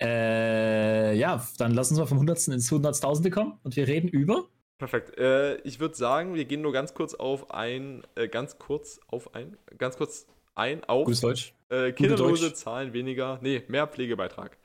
[0.02, 4.48] äh, ja, dann lass uns mal vom Hundertsten ins Hunderttausende kommen und wir reden über.
[4.78, 5.18] Perfekt.
[5.18, 9.34] Äh, ich würde sagen, wir gehen nur ganz kurz auf ein, äh, ganz kurz auf
[9.34, 11.54] ein, ganz kurz ein auf Gutes Deutsch.
[11.70, 12.56] äh, kinderlose Deutsch.
[12.56, 14.58] Zahlen weniger, nee, mehr Pflegebeitrag.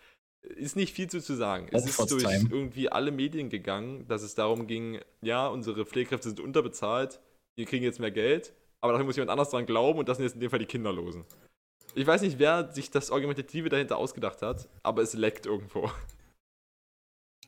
[0.42, 1.68] Ist nicht viel zu, zu sagen.
[1.70, 6.40] Es ist durch irgendwie alle Medien gegangen, dass es darum ging, ja, unsere Pflegekräfte sind
[6.40, 7.20] unterbezahlt,
[7.56, 10.24] wir kriegen jetzt mehr Geld, aber dafür muss jemand anders dran glauben und das sind
[10.24, 11.24] jetzt in dem Fall die Kinderlosen.
[11.94, 15.90] Ich weiß nicht, wer sich das Argumentative dahinter ausgedacht hat, aber es leckt irgendwo.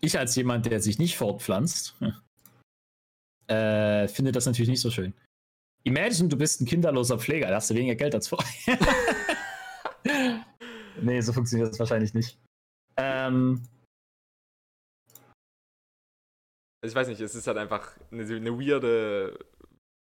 [0.00, 1.96] Ich als jemand, der sich nicht fortpflanzt,
[3.46, 5.14] äh, finde das natürlich nicht so schön.
[5.84, 8.78] Imagine, du bist ein kinderloser Pfleger, da hast du weniger Geld als vorher.
[11.00, 12.38] nee, so funktioniert das wahrscheinlich nicht.
[12.96, 13.62] Ähm,
[16.82, 19.38] Also ich weiß nicht, es ist halt einfach eine, eine weirde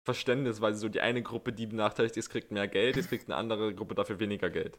[0.05, 0.79] Verständnisweise.
[0.79, 3.95] So die eine Gruppe, die benachteiligt ist, kriegt mehr Geld, jetzt kriegt eine andere Gruppe
[3.95, 4.79] dafür weniger Geld.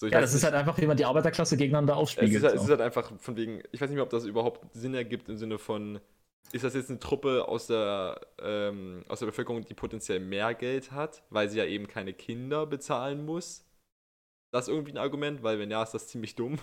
[0.00, 2.36] So, ja, das ist nicht, halt einfach, wie man die Arbeiterklasse gegeneinander es aufspiegelt.
[2.38, 2.64] ist, halt, es so.
[2.64, 5.36] ist halt einfach von wegen, ich weiß nicht mehr, ob das überhaupt Sinn ergibt im
[5.36, 6.00] Sinne von,
[6.50, 10.90] ist das jetzt eine Truppe aus der, ähm, aus der Bevölkerung, die potenziell mehr Geld
[10.90, 13.64] hat, weil sie ja eben keine Kinder bezahlen muss?
[14.50, 16.58] Das ist irgendwie ein Argument, weil wenn ja, ist das ziemlich dumm.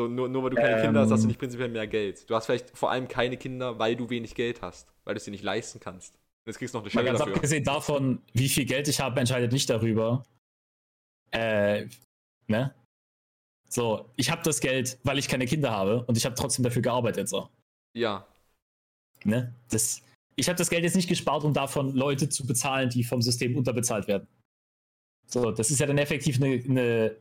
[0.00, 1.28] So, nur, nur weil du keine Kinder hast, hast du Ähm.
[1.28, 2.28] nicht prinzipiell mehr Geld.
[2.28, 5.24] Du hast vielleicht vor allem keine Kinder, weil du wenig Geld hast, weil du es
[5.24, 6.14] dir nicht leisten kannst.
[6.14, 7.34] Und jetzt kriegst du noch eine ganz dafür.
[7.34, 10.24] abgesehen davon, wie viel Geld ich habe, entscheidet nicht darüber.
[11.32, 11.86] Äh,
[12.46, 12.74] ne?
[13.68, 16.82] So, ich habe das Geld, weil ich keine Kinder habe und ich habe trotzdem dafür
[16.82, 17.28] gearbeitet.
[17.28, 17.48] So.
[17.94, 18.26] Ja,
[19.24, 19.54] Ne?
[19.68, 20.02] Das,
[20.36, 23.56] ich habe das Geld jetzt nicht gespart, um davon Leute zu bezahlen, die vom System
[23.56, 24.26] unterbezahlt werden.
[25.26, 27.16] So, das ist ja dann effektiv eine, eine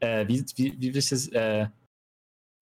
[0.00, 1.66] äh, wie, wie, wie ist das, äh,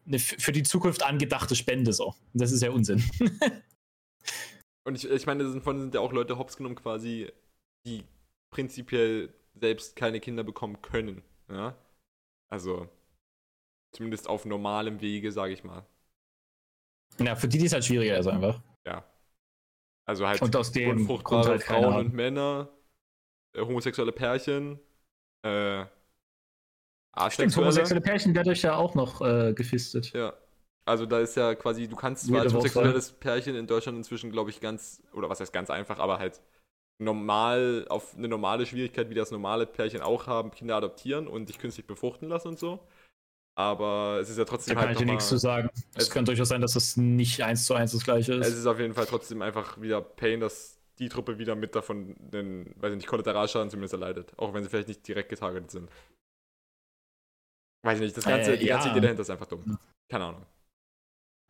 [0.07, 2.09] eine für die Zukunft angedachte Spende so.
[2.33, 3.03] Und das ist ja Unsinn.
[4.87, 7.33] Und ich, ich meine, davon sind ja auch Leute hops genommen quasi,
[7.85, 8.05] die
[8.55, 11.23] prinzipiell selbst keine Kinder bekommen können.
[11.49, 11.77] Ja?
[12.49, 12.89] Also,
[13.93, 15.85] zumindest auf normalem Wege, sage ich mal.
[17.19, 18.63] ja, für die, die ist halt schwieriger ist einfach.
[18.87, 19.05] Ja.
[20.09, 22.73] Also halt Und aus dem unfruchtbare Grund halt Frauen und Männer,
[23.57, 24.79] äh, homosexuelle Pärchen,
[25.43, 25.85] äh,
[27.17, 27.67] Stimmt, Asexuelle.
[27.67, 30.13] homosexuelle Pärchen euch ja auch noch äh, gefistet.
[30.13, 30.35] Ja.
[30.85, 34.51] Also da ist ja quasi, du kannst zwar als homosexuelles Pärchen in Deutschland inzwischen, glaube
[34.51, 36.41] ich, ganz, oder was heißt ganz einfach, aber halt
[36.99, 41.59] normal, auf eine normale Schwierigkeit, wie das normale Pärchen auch haben, Kinder adoptieren und dich
[41.59, 42.81] künstlich befruchten lassen und so.
[43.59, 45.71] Aber es ist ja Da trotzdem kann halt ich dir nichts zu sagen.
[45.95, 48.47] Es Es- kann durchaus sein, dass das nicht eins zu eins das gleiche ist.
[48.47, 52.17] Es ist auf jeden Fall trotzdem einfach wieder Pain, dass die Truppe wieder mit davon
[52.19, 54.33] den, weiß ich nicht, Kollateralschaden zumindest erleidet.
[54.37, 55.91] Auch wenn sie vielleicht nicht direkt getargetet sind.
[57.87, 58.93] Weiß ich nicht, das ganze, Äh, die ganze ja.
[58.93, 59.79] Idee dahinter ist einfach dumm.
[60.09, 60.43] Keine Ahnung.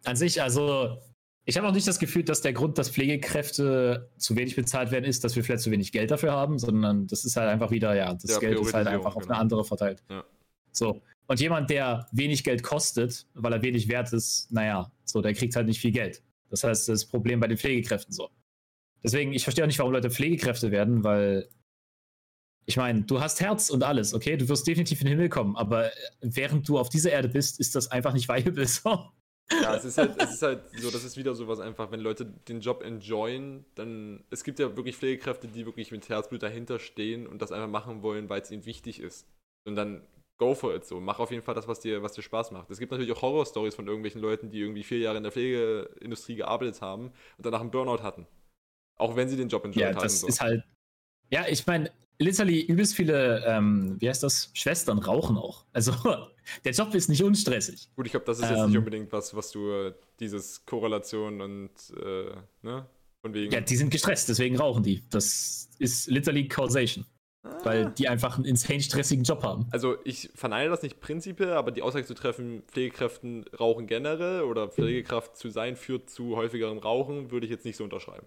[0.05, 0.99] An sich, also,
[1.47, 5.05] ich habe auch nicht das Gefühl, dass der Grund, dass Pflegekräfte zu wenig bezahlt werden,
[5.05, 7.95] ist, dass wir vielleicht zu wenig Geld dafür haben, sondern das ist halt einfach wieder,
[7.95, 9.35] ja, das ja, Geld ist halt einfach auf genau.
[9.35, 10.03] eine andere verteilt.
[10.11, 10.25] Ja.
[10.73, 11.01] So.
[11.27, 15.57] Und jemand, der wenig Geld kostet, weil er wenig wert ist, naja, so, der kriegt
[15.57, 16.23] halt nicht viel Geld.
[16.51, 18.29] Das heißt, das Problem bei den Pflegekräften so.
[19.03, 21.49] Deswegen, ich verstehe auch nicht, warum Leute Pflegekräfte werden, weil
[22.67, 24.37] ich meine, du hast Herz und alles, okay?
[24.37, 25.91] Du wirst definitiv in den Himmel kommen, aber
[26.21, 29.11] während du auf dieser Erde bist, ist das einfach nicht viable so.
[29.63, 32.25] Ja, es ist, halt, es ist halt so, das ist wieder sowas einfach, wenn Leute
[32.25, 37.29] den Job enjoyen, dann, es gibt ja wirklich Pflegekräfte, die wirklich mit Herzblut dahinter stehen
[37.29, 39.29] und das einfach machen wollen, weil es ihnen wichtig ist.
[39.65, 40.03] Und dann
[40.39, 41.01] go for it so.
[41.01, 42.71] Mach auf jeden Fall das, was dir, was dir Spaß macht.
[42.71, 46.35] Es gibt natürlich auch Horror-Stories von irgendwelchen Leuten, die irgendwie vier Jahre in der Pflegeindustrie
[46.35, 48.27] gearbeitet haben und danach einen Burnout hatten.
[48.99, 50.01] Auch wenn sie den Job enjoyed ja, hatten.
[50.01, 50.27] Das so.
[50.27, 50.65] ist halt.
[51.31, 55.65] Ja, ich meine, literally übelst viele, ähm, wie heißt das, Schwestern rauchen auch.
[55.73, 55.93] Also
[56.65, 57.89] der Job ist nicht unstressig.
[57.97, 58.79] Gut, ich glaube, das ist jetzt nicht ähm.
[58.79, 61.71] unbedingt was, was du äh, dieses Korrelation und
[62.03, 62.31] äh,
[62.63, 62.87] ne?
[63.23, 63.53] Von wegen.
[63.53, 65.03] Ja, die sind gestresst, deswegen rauchen die.
[65.11, 67.05] Das ist literally Causation.
[67.43, 67.65] Ah.
[67.65, 69.67] Weil die einfach einen insane stressigen Job haben.
[69.71, 74.69] Also ich verneine das nicht prinzipiell, aber die Aussage zu treffen, Pflegekräften rauchen generell oder
[74.69, 78.27] Pflegekraft zu sein führt zu häufigerem Rauchen, würde ich jetzt nicht so unterschreiben.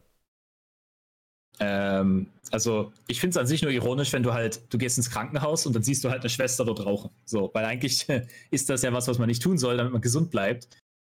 [1.60, 5.10] Ähm, also, ich finde es an sich nur ironisch, wenn du halt, du gehst ins
[5.10, 7.10] Krankenhaus und dann siehst du halt eine Schwester dort rauchen.
[7.26, 8.08] So, weil eigentlich
[8.52, 10.68] ist das ja was, was man nicht tun soll, damit man gesund bleibt.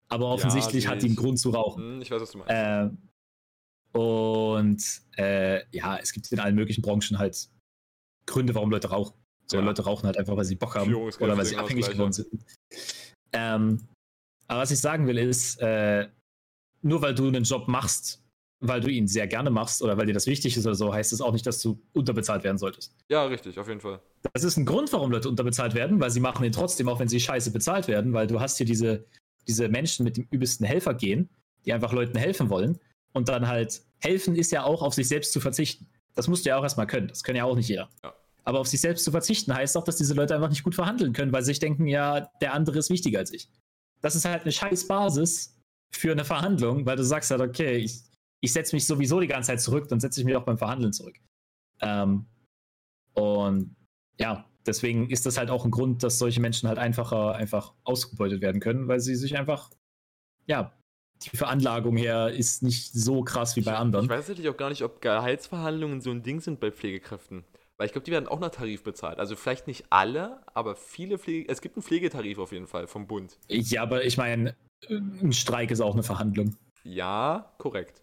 [0.09, 1.83] Aber offensichtlich ja, hat die einen Grund zu rauchen.
[1.83, 2.53] Hm, ich weiß, was du meinst.
[2.53, 4.83] Äh, und
[5.17, 7.49] äh, ja, es gibt in allen möglichen Branchen halt
[8.27, 9.15] Gründe, warum Leute rauchen.
[9.47, 9.65] So, ja.
[9.65, 12.29] Leute rauchen halt einfach, weil sie Bock haben oder weil sie abhängig geworden sind.
[13.33, 13.89] Ähm,
[14.49, 16.09] aber was ich sagen will, ist, äh,
[16.83, 18.23] nur weil du einen Job machst,
[18.69, 21.13] weil du ihn sehr gerne machst oder weil dir das wichtig ist oder so, heißt
[21.13, 22.95] es auch nicht, dass du unterbezahlt werden solltest.
[23.09, 24.01] Ja, richtig, auf jeden Fall.
[24.33, 27.09] Das ist ein Grund, warum Leute unterbezahlt werden, weil sie machen ihn trotzdem, auch wenn
[27.09, 29.05] sie scheiße bezahlt werden, weil du hast hier diese,
[29.47, 31.29] diese Menschen mit dem übelsten Helfer gehen,
[31.65, 32.79] die einfach Leuten helfen wollen.
[33.13, 35.89] Und dann halt, helfen ist ja auch auf sich selbst zu verzichten.
[36.15, 37.09] Das musst du ja auch erstmal können.
[37.09, 37.89] Das können ja auch nicht jeder.
[38.03, 38.15] Ja.
[38.45, 41.13] Aber auf sich selbst zu verzichten heißt auch, dass diese Leute einfach nicht gut verhandeln
[41.13, 43.49] können, weil sie sich denken, ja, der andere ist wichtiger als ich.
[44.03, 45.57] Das ist halt eine scheiß Basis
[45.91, 48.03] für eine Verhandlung, weil du sagst halt, okay, ich,
[48.41, 50.93] ich setze mich sowieso die ganze Zeit zurück, dann setze ich mich auch beim Verhandeln
[50.93, 51.19] zurück.
[51.81, 52.27] Ähm,
[53.15, 53.75] und
[54.19, 58.41] ja, deswegen ist das halt auch ein Grund, dass solche Menschen halt einfacher einfach ausgebeutet
[58.41, 59.71] werden können, weil sie sich einfach,
[60.47, 60.73] ja,
[61.23, 64.05] die Veranlagung her ist nicht so krass wie bei anderen.
[64.05, 67.45] Ich weiß natürlich auch gar nicht, ob Gehaltsverhandlungen so ein Ding sind bei Pflegekräften.
[67.79, 69.19] Weil ich glaube, die werden auch nach Tarif bezahlt.
[69.19, 71.49] Also vielleicht nicht alle, aber viele Pflege.
[71.51, 73.39] Es gibt einen Pflegetarif auf jeden Fall vom Bund.
[73.49, 74.57] Ja, aber ich meine,
[74.89, 76.57] ein Streik ist auch eine Verhandlung.
[76.85, 78.03] Ja, korrekt.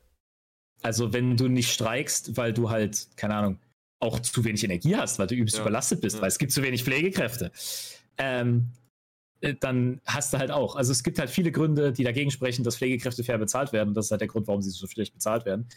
[0.83, 3.59] Also wenn du nicht streikst, weil du halt, keine Ahnung,
[3.99, 5.61] auch zu wenig Energie hast, weil du übelst ja.
[5.61, 6.21] überlastet bist, ja.
[6.21, 7.51] weil es gibt zu wenig Pflegekräfte,
[8.17, 8.69] ähm,
[9.39, 10.75] äh, dann hast du halt auch.
[10.75, 13.93] Also es gibt halt viele Gründe, die dagegen sprechen, dass Pflegekräfte fair bezahlt werden.
[13.93, 15.67] Das ist halt der Grund, warum sie so schlecht bezahlt werden.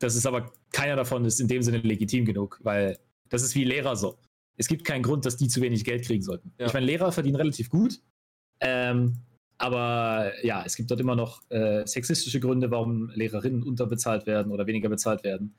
[0.00, 3.64] Das ist aber, keiner davon ist in dem Sinne legitim genug, weil das ist wie
[3.64, 4.18] Lehrer so.
[4.56, 6.52] Es gibt keinen Grund, dass die zu wenig Geld kriegen sollten.
[6.58, 6.66] Ja.
[6.66, 8.00] Ich meine, Lehrer verdienen relativ gut.
[8.60, 9.16] Ähm,
[9.58, 14.66] aber ja, es gibt dort immer noch äh, sexistische Gründe, warum Lehrerinnen unterbezahlt werden oder
[14.66, 15.54] weniger bezahlt werden.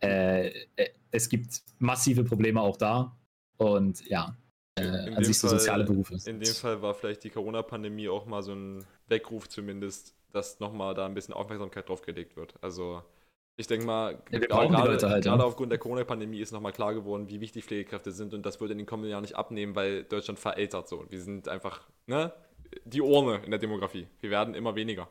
[0.00, 3.16] Äh, äh, es gibt massive Probleme auch da.
[3.56, 4.36] Und ja,
[4.76, 6.18] äh, an sich so soziale Berufe.
[6.26, 10.94] In dem Fall war vielleicht die Corona-Pandemie auch mal so ein Weckruf zumindest, dass nochmal
[10.94, 12.54] da ein bisschen Aufmerksamkeit drauf gelegt wird.
[12.60, 13.02] Also
[13.56, 15.36] ich denke mal, ja, gerade, halt, gerade ja.
[15.36, 18.78] aufgrund der Corona-Pandemie ist nochmal klar geworden, wie wichtig Pflegekräfte sind und das wird in
[18.78, 21.04] den kommenden Jahren nicht abnehmen, weil Deutschland verältert so.
[21.08, 22.32] Wir sind einfach, ne?
[22.84, 24.06] Die Urne in der Demografie.
[24.20, 25.08] Wir werden immer weniger.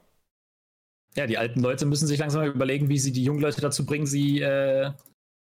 [1.16, 4.08] Ja, die alten Leute müssen sich langsam überlegen, wie sie die jungen Leute dazu bringen,
[4.08, 4.92] sie äh,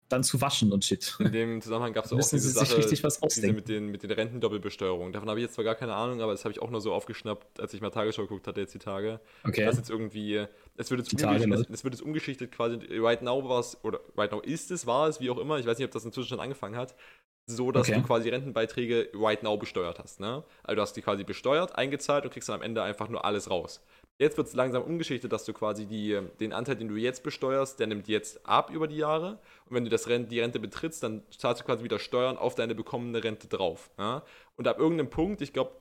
[0.08, 1.16] dann zu waschen und shit.
[1.18, 5.12] In dem Zusammenhang gab es auch diese Sache diese mit, den, mit den Rentendoppelbesteuerungen.
[5.12, 6.92] Davon habe ich jetzt zwar gar keine Ahnung, aber das habe ich auch nur so
[6.92, 9.20] aufgeschnappt, als ich mal Tagesschau geguckt hatte jetzt die Tage.
[9.44, 9.64] Okay.
[9.64, 10.46] Das jetzt irgendwie,
[10.76, 14.00] es wird jetzt, Tage, es, es, wird jetzt umgeschichtet quasi, right now war es, oder
[14.16, 16.28] right now ist es, war es, wie auch immer, ich weiß nicht, ob das inzwischen
[16.28, 16.94] schon angefangen hat,
[17.46, 18.00] so, dass okay.
[18.00, 20.20] du quasi Rentenbeiträge right now besteuert hast.
[20.20, 20.42] Ne?
[20.64, 23.50] Also du hast die quasi besteuert, eingezahlt und kriegst dann am Ende einfach nur alles
[23.50, 23.80] raus.
[24.18, 27.78] Jetzt wird es langsam umgeschichtet, dass du quasi die, den Anteil, den du jetzt besteuerst,
[27.78, 29.38] der nimmt jetzt ab über die Jahre.
[29.66, 32.54] Und wenn du das Rent, die Rente betrittst, dann zahlst du quasi wieder Steuern auf
[32.54, 33.90] deine bekommene Rente drauf.
[33.98, 34.22] Ja?
[34.56, 35.72] Und ab irgendeinem Punkt, ich glaube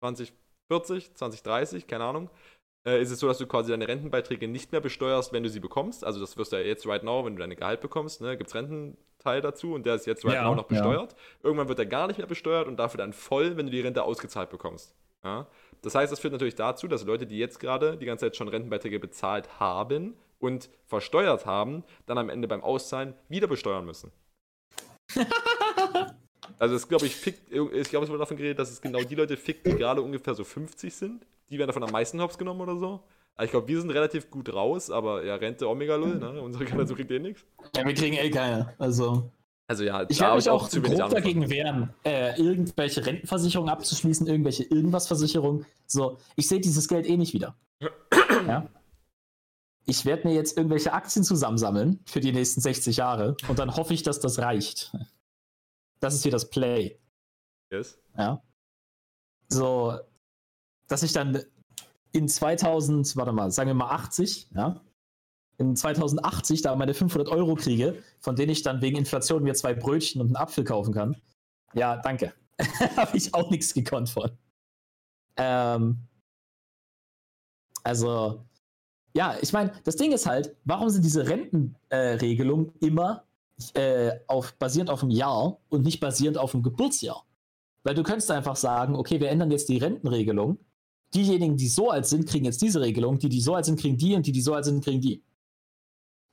[0.00, 2.28] 2040, 2030, keine Ahnung,
[2.86, 5.60] äh, ist es so, dass du quasi deine Rentenbeiträge nicht mehr besteuerst, wenn du sie
[5.60, 6.04] bekommst.
[6.04, 8.48] Also das wirst du ja jetzt right now, wenn du deine Gehalt bekommst, ne, gibt
[8.48, 8.54] es
[9.26, 11.12] Rententeil dazu und der ist jetzt right ja, now noch besteuert.
[11.12, 11.18] Ja.
[11.42, 14.02] Irgendwann wird er gar nicht mehr besteuert und dafür dann voll, wenn du die Rente
[14.02, 14.94] ausgezahlt bekommst.
[15.24, 15.46] Ja?
[15.82, 18.48] Das heißt, das führt natürlich dazu, dass Leute, die jetzt gerade die ganze Zeit schon
[18.48, 24.12] Rentenbeiträge bezahlt haben und versteuert haben, dann am Ende beim Auszahlen wieder besteuern müssen.
[26.58, 29.14] also es glaube ich, fickt, ich glaube, es wurde davon geredet, dass es genau die
[29.14, 32.60] Leute fickt, die gerade ungefähr so 50 sind die werden davon am meisten hops genommen
[32.60, 33.00] oder so.
[33.42, 36.40] Ich glaube, wir sind relativ gut raus, aber ja, Rente Omega Null, ne?
[36.42, 37.44] Unsere Generation kriegt eh nichts.
[37.76, 38.74] Ja, wir kriegen eh keine.
[38.78, 39.30] Also.
[39.68, 44.26] Also ja, ich werde mich auch, auch zu grob dagegen wehren, äh, irgendwelche Rentenversicherungen abzuschließen,
[44.26, 45.66] irgendwelche Irgendwas-Versicherungen.
[45.86, 47.56] So, ich sehe dieses Geld eh nicht wieder.
[48.46, 48.68] ja?
[49.84, 53.92] Ich werde mir jetzt irgendwelche Aktien zusammensammeln für die nächsten 60 Jahre und dann hoffe
[53.92, 54.92] ich, dass das reicht.
[55.98, 57.00] Das ist hier das Play.
[57.70, 57.98] Yes.
[58.16, 58.42] Ja.
[59.48, 59.98] So,
[60.86, 61.42] dass ich dann
[62.16, 64.80] in 2000, warte mal, sagen wir mal 80, ja,
[65.58, 69.74] in 2080 da meine 500 Euro kriege, von denen ich dann wegen Inflation mir zwei
[69.74, 71.16] Brötchen und einen Apfel kaufen kann.
[71.74, 72.32] Ja, danke.
[72.96, 74.30] Habe ich auch nichts gekonnt von.
[75.36, 75.98] Ähm,
[77.84, 78.44] also,
[79.14, 83.24] ja, ich meine, das Ding ist halt, warum sind diese Rentenregelungen äh, immer
[83.74, 87.24] äh, auf, basierend auf dem Jahr und nicht basierend auf dem Geburtsjahr?
[87.82, 90.58] Weil du könntest einfach sagen, okay, wir ändern jetzt die Rentenregelung.
[91.16, 93.18] Diejenigen, die so alt sind, kriegen jetzt diese Regelung.
[93.18, 95.22] Die, die so alt sind, kriegen die und die, die so alt sind, kriegen die.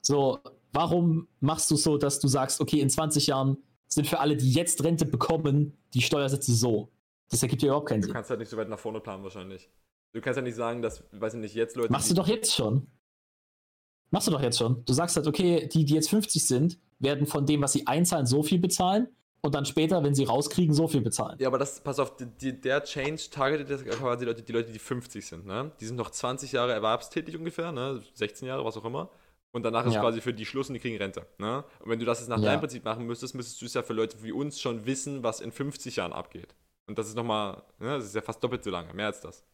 [0.05, 0.39] So,
[0.73, 3.57] warum machst du so, dass du sagst, okay, in 20 Jahren
[3.87, 6.91] sind für alle, die jetzt Rente bekommen, die Steuersätze so?
[7.29, 8.09] Das ergibt ja überhaupt keinen Sinn.
[8.09, 9.69] Du kannst halt nicht so weit nach vorne planen, wahrscheinlich.
[10.11, 11.91] Du kannst ja nicht sagen, dass, weiß ich nicht, jetzt Leute.
[11.91, 12.87] Machst du doch jetzt schon.
[14.11, 14.83] Machst du doch jetzt schon.
[14.85, 18.27] Du sagst halt, okay, die, die jetzt 50 sind, werden von dem, was sie einzahlen,
[18.27, 19.07] so viel bezahlen
[19.43, 21.37] und dann später, wenn sie rauskriegen, so viel bezahlen.
[21.39, 24.79] Ja, aber das, pass auf, die, der Change targetet quasi die Leute, die Leute, die
[24.79, 25.71] 50 sind, ne?
[25.79, 28.01] Die sind noch 20 Jahre erwerbstätig ungefähr, ne?
[28.13, 29.09] 16 Jahre, was auch immer.
[29.51, 30.01] Und danach ist ja.
[30.01, 31.27] quasi für die Schluss und die kriegen Rente.
[31.37, 31.63] Ne?
[31.79, 32.45] Und wenn du das jetzt nach ja.
[32.45, 35.41] deinem Prinzip machen müsstest, müsstest du es ja für Leute wie uns schon wissen, was
[35.41, 36.55] in 50 Jahren abgeht.
[36.87, 39.45] Und das ist nochmal, ne, das ist ja fast doppelt so lange, mehr als das.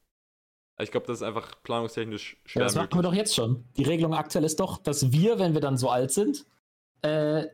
[0.81, 2.61] Ich glaube, das ist einfach planungstechnisch schwer.
[2.61, 2.91] Ja, das möglich.
[2.91, 3.65] machen wir doch jetzt schon.
[3.75, 6.45] Die Regelung aktuell ist doch, dass wir, wenn wir dann so alt sind,
[7.01, 7.47] äh,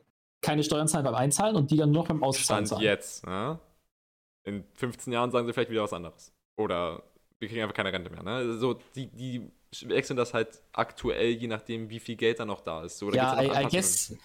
[0.46, 3.60] keine Steuern zahlen beim Einzahlen und die dann nur beim Auszahlen Stand jetzt, ne?
[4.44, 6.32] In 15 Jahren sagen sie vielleicht wieder was anderes.
[6.56, 7.02] Oder
[7.40, 8.22] wir kriegen einfach keine Rente mehr.
[8.22, 8.58] Ne?
[8.60, 12.84] So, die, die wechseln das halt aktuell, je nachdem, wie viel Geld da noch da
[12.84, 13.00] ist.
[13.00, 14.16] So, ja, I, I guess,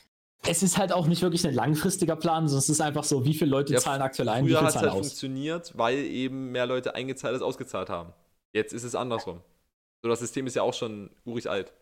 [0.47, 3.33] es ist halt auch nicht wirklich ein langfristiger Plan, sondern es ist einfach so, wie
[3.33, 4.99] viele Leute ja, zahlen aktuell ein, wie viel hat es halt aus.
[5.07, 8.13] funktioniert, weil eben mehr Leute eingezahlt als ausgezahlt haben.
[8.53, 9.41] Jetzt ist es andersrum.
[10.03, 11.73] So, das System ist ja auch schon urig alt.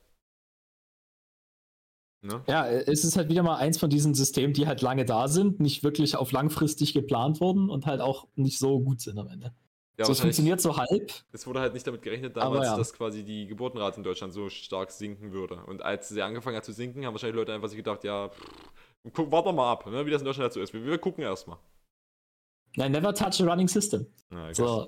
[2.20, 2.42] Ne?
[2.48, 5.60] Ja, es ist halt wieder mal eins von diesen Systemen, die halt lange da sind,
[5.60, 9.54] nicht wirklich auf langfristig geplant wurden und halt auch nicht so gut sind am Ende.
[9.98, 11.12] Ja, so, es funktioniert so halb.
[11.32, 12.76] Es wurde halt nicht damit gerechnet damals, ja.
[12.76, 15.56] dass quasi die Geburtenrate in Deutschland so stark sinken würde.
[15.66, 18.46] Und als sie angefangen hat zu sinken, haben wahrscheinlich Leute einfach sich gedacht, ja, pff,
[19.16, 20.72] warte mal ab, ne, wie das in Deutschland halt so ist.
[20.72, 21.58] Wir, wir gucken erstmal.
[22.76, 24.06] Nein, never touch a running system.
[24.30, 24.86] Ja, so,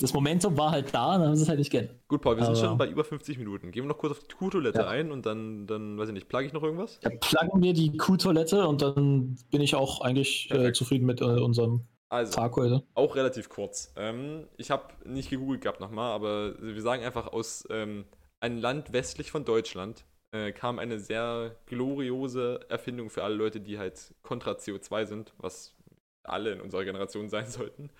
[0.00, 1.88] das Momentum war halt da, dann haben sie es halt nicht gern.
[2.08, 3.70] Gut, Paul, wir sind schon bei über 50 Minuten.
[3.70, 4.88] Gehen wir noch kurz auf die Kuhtoilette ja.
[4.88, 6.98] ein und dann, dann, weiß ich nicht, plage ich noch irgendwas?
[7.02, 11.24] Ja, plagen wir die Kuhtoilette und dann bin ich auch eigentlich äh, zufrieden mit äh,
[11.24, 12.82] unserem also, Tag heute.
[12.94, 13.92] Auch relativ kurz.
[13.96, 18.04] Ähm, ich habe nicht gegoogelt gehabt nochmal, aber wir sagen einfach aus ähm,
[18.40, 23.78] einem Land westlich von Deutschland äh, kam eine sehr gloriose Erfindung für alle Leute, die
[23.78, 25.76] halt kontra CO2 sind, was
[26.24, 27.90] alle in unserer Generation sein sollten.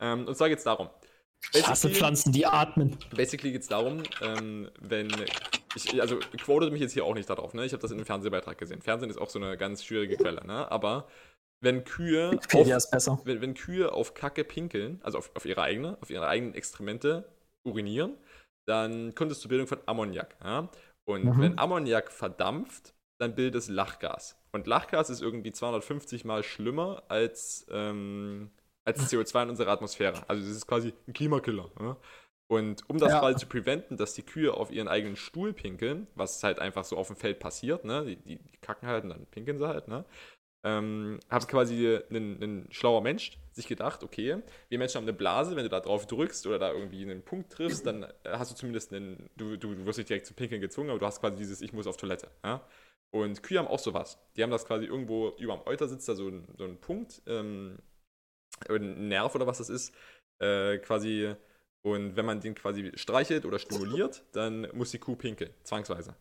[0.00, 0.88] Ähm, und zwar geht es darum.
[1.52, 2.96] Ich hasse Pflanzen, die atmen.
[3.14, 5.08] Basically geht es darum, ähm, wenn
[5.74, 7.64] ich, also quotet mich jetzt hier auch nicht darauf, ne?
[7.64, 8.82] Ich habe das in einem Fernsehbeitrag gesehen.
[8.82, 10.70] Fernsehen ist auch so eine ganz schwierige Quelle, ne?
[10.70, 11.08] Aber
[11.60, 16.10] wenn Kühe, auf, wenn, wenn, Kühe auf Kacke pinkeln, also auf, auf ihre eigene, auf
[16.10, 17.28] ihre eigenen Extremente
[17.66, 18.16] urinieren,
[18.68, 20.36] dann kommt es zur Bildung von Ammoniak.
[20.42, 20.68] Ja?
[21.08, 21.40] Und mhm.
[21.40, 24.36] wenn Ammoniak verdampft, dann bildet es Lachgas.
[24.52, 28.50] Und Lachgas ist irgendwie 250 mal schlimmer als, ähm,
[28.88, 30.22] als CO2 in unserer Atmosphäre.
[30.28, 31.70] Also es ist quasi ein Klimakiller.
[31.78, 31.96] Ja?
[32.50, 33.20] Und um das ja.
[33.20, 36.96] quasi zu preventen, dass die Kühe auf ihren eigenen Stuhl pinkeln, was halt einfach so
[36.96, 38.04] auf dem Feld passiert, ne?
[38.04, 40.04] die, die, die kacken halt und dann pinkeln sie halt, ne?
[40.64, 45.56] ähm, hat quasi ein, ein schlauer Mensch sich gedacht, okay, wir Menschen haben eine Blase,
[45.56, 48.56] wenn du da drauf drückst oder da irgendwie einen Punkt triffst, dann äh, hast du
[48.56, 51.36] zumindest einen, du, du, du wirst nicht direkt zum Pinkeln gezwungen, aber du hast quasi
[51.36, 52.30] dieses Ich muss auf Toilette.
[52.44, 52.66] Ja?
[53.10, 54.18] Und Kühe haben auch sowas.
[54.36, 57.22] Die haben das quasi irgendwo über am Euter sitzt da so ein, so ein Punkt,
[57.26, 57.78] ähm,
[58.68, 59.94] Nerv oder was das ist,
[60.40, 61.34] äh, quasi.
[61.82, 66.16] Und wenn man den quasi streichelt oder stimuliert, dann muss die Kuh pinkeln, zwangsweise.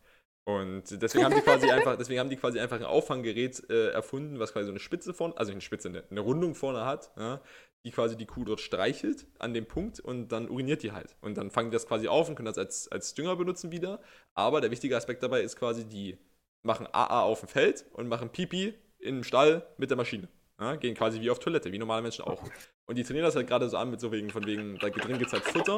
[0.48, 4.40] Und deswegen haben die quasi einfach, deswegen haben die quasi einfach ein Auffanggerät äh, erfunden,
[4.40, 7.42] was quasi so eine Spitze vorne, also eine Spitze, eine, eine Rundung vorne hat, ja,
[7.84, 11.18] die quasi die Kuh dort streichelt an dem Punkt und dann uriniert die halt.
[11.20, 14.00] Und dann fangen die das quasi auf und können das als, als Dünger benutzen wieder.
[14.36, 16.18] Aber der wichtige Aspekt dabei ist quasi, die
[16.64, 20.30] machen AA auf dem Feld und machen Pipi im Stall mit der Maschine.
[20.60, 22.44] Ja, gehen quasi wie auf Toilette, wie normale Menschen auch.
[22.88, 25.20] Und die trainieren das halt gerade so an mit so wegen, von wegen, da drin
[25.20, 25.78] gibt es halt Futter.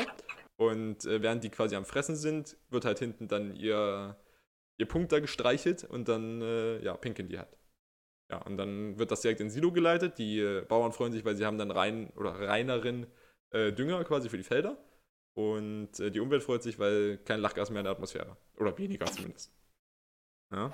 [0.55, 4.17] Und äh, während die quasi am Fressen sind, wird halt hinten dann ihr
[4.80, 7.55] ihr Punkt da gestreichelt und dann, äh, ja, pinkeln die halt.
[8.32, 10.17] Ja, und dann wird das direkt in Silo geleitet.
[10.17, 13.07] Die äh, Bauern freuen sich, weil sie haben dann rein oder reineren
[13.51, 14.77] äh, Dünger quasi für die Felder.
[15.36, 18.38] Und äh, die Umwelt freut sich, weil kein Lachgas mehr in der Atmosphäre.
[18.57, 19.53] Oder weniger zumindest.
[20.51, 20.73] Ja.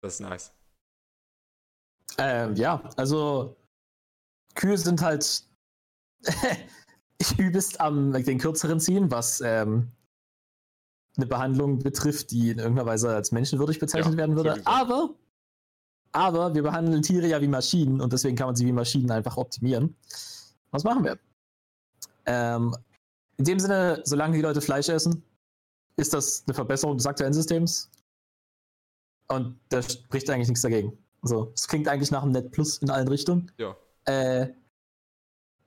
[0.00, 0.54] Das ist nice.
[2.18, 3.56] Ähm, ja, also
[4.54, 5.44] Kühe sind halt
[7.38, 9.88] übelst am den kürzeren ziehen, was ähm,
[11.16, 14.60] eine Behandlung betrifft, die in irgendeiner Weise als menschenwürdig bezeichnet Ja, werden würde.
[14.66, 15.10] Aber,
[16.12, 19.36] aber wir behandeln Tiere ja wie Maschinen und deswegen kann man sie wie Maschinen einfach
[19.36, 19.96] optimieren.
[20.70, 21.18] Was machen wir?
[22.26, 22.74] Ähm,
[23.36, 25.22] in dem Sinne, solange die Leute Fleisch essen,
[25.96, 27.90] ist das eine Verbesserung des aktuellen Systems.
[29.28, 30.96] Und da spricht eigentlich nichts dagegen.
[31.24, 33.50] Also, es klingt eigentlich nach einem Net Plus in allen Richtungen.
[33.56, 33.74] Ja.
[34.04, 34.52] Äh,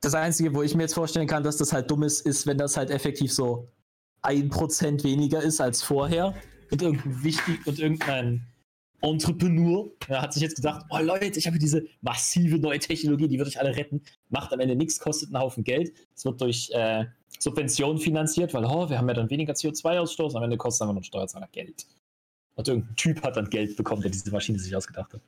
[0.01, 2.60] das Einzige, wo ich mir jetzt vorstellen kann, dass das halt dumm ist, ist, wenn
[2.60, 3.68] das halt effektiv so
[4.22, 6.36] ein Prozent weniger ist als vorher
[6.70, 8.45] und irgendein wichtig und irgendein
[9.01, 13.39] Entrepreneur ja, hat sich jetzt gedacht, oh Leute, ich habe diese massive neue Technologie, die
[13.39, 15.91] würde ich alle retten, macht am Ende nichts, kostet einen Haufen Geld.
[16.16, 17.05] Es wird durch äh,
[17.39, 21.03] Subventionen finanziert, weil oh, wir haben ja dann weniger CO2-Ausstoß, am Ende kostet einfach nur
[21.03, 21.88] Steuerzahler Geld.
[22.55, 25.22] Und irgendein Typ hat dann Geld bekommen, der diese Maschine sich ausgedacht hat.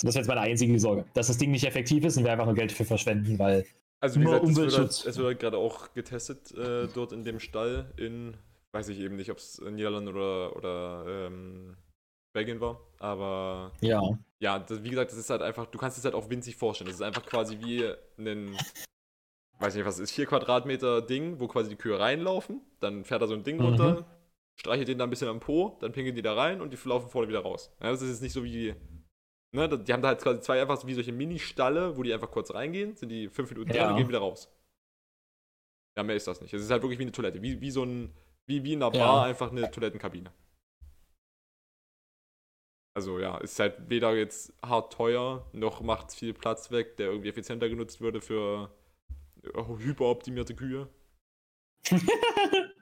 [0.00, 2.46] Das ist jetzt meine einzige Sorge, dass das Ding nicht effektiv ist und wir einfach
[2.46, 3.66] nur Geld für verschwenden, weil
[4.00, 5.04] Also wie gesagt, halt, Umweltschutz.
[5.04, 8.36] es wird halt gerade auch getestet äh, dort in dem Stall in,
[8.72, 11.76] weiß ich eben nicht, ob es Niederlande oder, oder ähm,
[12.32, 14.00] Belgien war, aber ja.
[14.38, 16.88] ja, das, wie gesagt, das ist halt einfach, du kannst es halt auch winzig vorstellen.
[16.88, 17.84] Das ist einfach quasi wie
[18.18, 18.56] ein,
[19.58, 23.22] weiß nicht, was es ist, 4 Quadratmeter Ding, wo quasi die Kühe reinlaufen, dann fährt
[23.22, 23.64] da so ein Ding Mhm.
[23.64, 24.06] runter,
[24.54, 27.08] streichelt den da ein bisschen am Po, dann pinkeln die da rein und die laufen
[27.08, 27.72] vorne wieder raus.
[27.80, 28.74] Ja, das ist jetzt nicht so wie,
[29.52, 32.30] ne, die haben da halt quasi zwei einfach so wie solche Mini-Stalle, wo die einfach
[32.30, 33.90] kurz reingehen, sind die fünf Minuten drin Ja.
[33.90, 34.52] und gehen wieder raus.
[35.96, 36.52] Ja, mehr ist das nicht.
[36.54, 38.14] Es ist halt wirklich wie eine Toilette, wie, wie so ein,
[38.46, 39.04] wie, wie in einer Ja.
[39.04, 40.32] Bar einfach eine Toilettenkabine.
[42.96, 47.28] Also ja, ist halt weder jetzt hart teuer, noch macht viel Platz weg, der irgendwie
[47.28, 48.72] effizienter genutzt würde für
[49.42, 50.88] äh, hyperoptimierte Kühe.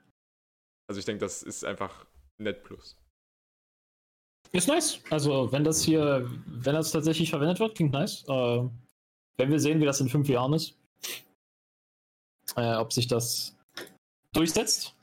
[0.89, 2.05] Also ich denke, das ist einfach
[2.37, 2.95] Net Plus.
[4.51, 4.99] Ist nice.
[5.09, 8.23] Also, wenn das hier, wenn das tatsächlich verwendet wird, klingt nice.
[8.27, 8.69] Äh,
[9.37, 10.75] wenn wir sehen, wie das in fünf Jahren ist,
[12.55, 13.55] äh, ob sich das
[14.33, 14.95] durchsetzt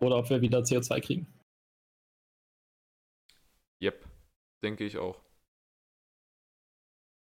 [0.00, 1.26] oder ob wir wieder CO2 kriegen.
[3.82, 4.04] Yep,
[4.62, 5.20] denke ich auch.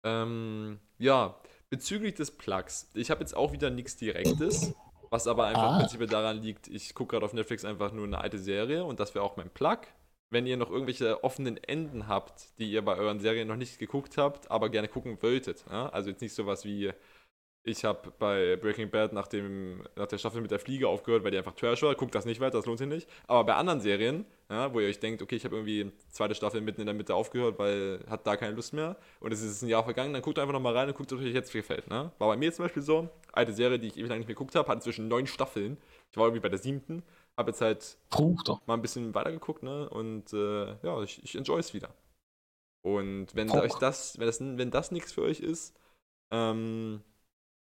[0.05, 1.39] Ähm, ja,
[1.70, 2.89] bezüglich des Plugs.
[2.93, 4.74] Ich habe jetzt auch wieder nichts Direktes,
[5.09, 5.80] was aber einfach Ah.
[5.80, 9.15] prinzipiell daran liegt, ich gucke gerade auf Netflix einfach nur eine alte Serie und das
[9.15, 9.80] wäre auch mein Plug.
[10.30, 14.17] Wenn ihr noch irgendwelche offenen Enden habt, die ihr bei euren Serien noch nicht geguckt
[14.17, 15.89] habt, aber gerne gucken wolltet, ja?
[15.89, 16.91] also jetzt nicht sowas wie
[17.67, 21.32] ich habe bei Breaking Bad nach, dem, nach der Staffel mit der Fliege aufgehört, weil
[21.32, 21.93] die einfach Trash war.
[21.95, 23.09] Guckt das nicht weiter, das lohnt sich nicht.
[23.28, 26.61] Aber bei anderen Serien, ja, wo ihr euch denkt, okay, ich habe irgendwie zweite Staffel
[26.61, 29.67] mitten in der Mitte aufgehört, weil hat da keine Lust mehr und es ist ein
[29.67, 31.89] Jahr vergangen, dann guckt einfach nochmal rein und guckt, ob euch jetzt gefällt.
[31.89, 32.09] Ne?
[32.17, 34.55] War bei mir zum Beispiel so, alte Serie, die ich ewig lang nicht mehr geguckt
[34.55, 35.78] habe, hatte zwischen neun Staffeln.
[36.09, 37.03] Ich war irgendwie bei der siebten,
[37.38, 38.62] habe jetzt halt Bruder.
[38.66, 39.90] mal ein bisschen weitergeguckt, ne?
[39.90, 41.94] Und äh, ja, ich, ich enjoy es wieder.
[42.82, 43.62] Und wenn Auch.
[43.62, 45.76] euch das, wenn das, wenn das nichts für euch ist,
[46.32, 47.02] ähm,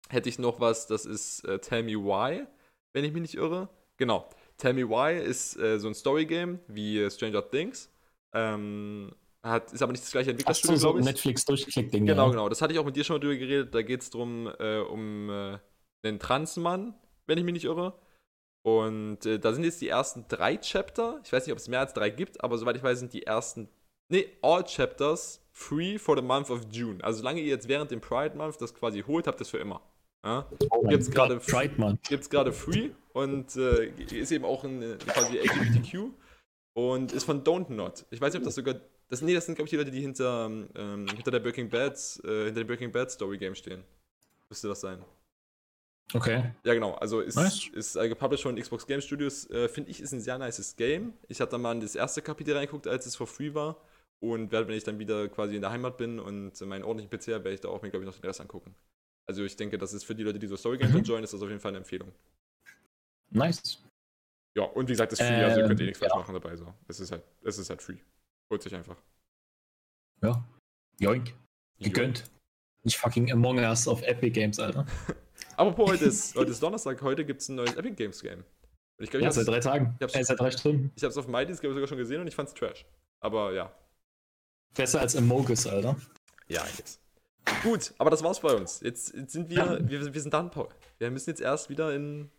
[0.09, 2.45] hätte ich noch was, das ist äh, Tell Me Why,
[2.93, 3.69] wenn ich mich nicht irre.
[3.97, 4.29] Genau.
[4.57, 7.91] Tell Me Why ist äh, so ein Story-Game wie äh, Stranger Things.
[8.33, 9.13] Ähm,
[9.43, 11.05] hat, ist aber nicht das gleiche Hast du Entwicklerstudio, so glaube ich.
[11.05, 12.05] Netflix-Durchklick-Ding?
[12.05, 12.31] Genau, ja?
[12.31, 12.49] genau.
[12.49, 13.75] Das hatte ich auch mit dir schon mal drüber geredet.
[13.75, 15.59] Da geht es drum, äh, um äh,
[16.03, 16.95] einen Transmann,
[17.27, 17.93] wenn ich mich nicht irre.
[18.65, 21.21] Und äh, da sind jetzt die ersten drei Chapter.
[21.23, 23.21] Ich weiß nicht, ob es mehr als drei gibt, aber soweit ich weiß, sind die
[23.23, 23.69] ersten.
[24.09, 26.97] Nee, all Chapters free for the month of June.
[27.03, 29.59] Also solange ihr jetzt während dem Pride Month das quasi holt, habt ihr es für
[29.59, 29.81] immer.
[30.25, 30.47] Ja?
[30.71, 31.99] Oh Gibt's gerade- Pride, Mann.
[32.09, 36.09] Gibt es gerade free und äh, ist eben auch ein, äh, quasi LGBTQ
[36.73, 38.05] und ist von Don't Not.
[38.09, 38.75] Ich weiß nicht, ob das sogar.
[39.09, 41.93] Das, nee, das sind, glaube ich, die Leute, die hinter, ähm, hinter der Breaking Bad,
[42.23, 43.83] äh, hinter dem Breaking Bad Story Game stehen.
[44.49, 45.05] Müsste das sein.
[46.13, 46.51] Okay.
[46.63, 46.93] Ja, genau.
[46.93, 47.67] Also ist, Nice.
[47.73, 49.49] ist äh, gepublished von Xbox Game Studios.
[49.49, 51.13] Äh, Finde ich, ist ein sehr nices Game.
[51.27, 53.77] Ich hatte da mal in das erste Kapitel reingeguckt, als es for free war.
[54.21, 57.33] Und werde, wenn ich dann wieder quasi in der Heimat bin und meinen ordentlichen PC
[57.33, 58.73] habe, werde ich da auch mir, glaube ich, noch den Rest angucken.
[59.27, 60.99] Also ich denke, das ist für die Leute, die so Story Games Mhm.
[60.99, 62.11] enjoyen, ist das auf jeden Fall eine Empfehlung.
[63.31, 63.83] Nice.
[64.55, 66.19] Ja, und wie gesagt, ist free, also ihr könnt eh Ähm, nichts falsch ja.
[66.19, 66.55] machen dabei.
[66.55, 66.73] So.
[66.87, 67.97] Es ist halt, es ist halt free.
[68.51, 68.95] Holt sich einfach.
[70.21, 70.47] Ja.
[70.99, 71.33] Joink.
[71.79, 72.23] Gegönnt.
[72.83, 74.85] Nicht fucking Among Us auf Epic Games, Alter.
[75.57, 78.39] Apropos, heute ist, heute ist Donnerstag, heute gibt es ein neues Epic Games Game.
[78.97, 79.95] Und ich glaube, Ja, ich seit drei Tagen.
[79.99, 80.91] ich hab's- Äh, seit drei Stunden.
[80.95, 82.85] es auf MyDis glaube ich sogar schon gesehen und ich fand's trash.
[83.19, 83.73] Aber ja.
[84.75, 85.95] Besser als Amogus, Alter.
[86.47, 86.99] Ja, jetzt.
[87.63, 88.81] Gut, aber das war's bei uns.
[88.81, 89.89] Jetzt, jetzt sind wir, Ja.
[89.89, 90.67] wir, wir sind done, Paul.
[90.97, 92.31] Wir müssen jetzt erst wieder in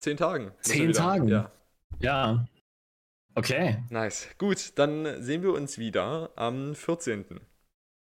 [0.00, 0.52] zehn Tagen.
[0.60, 0.92] Zehn.
[0.92, 1.28] Tagen?
[1.28, 1.50] Ja.
[2.00, 2.46] Ja.
[3.34, 3.82] Okay.
[3.90, 4.28] Nice.
[4.38, 7.40] Gut, dann sehen wir uns wieder am 14.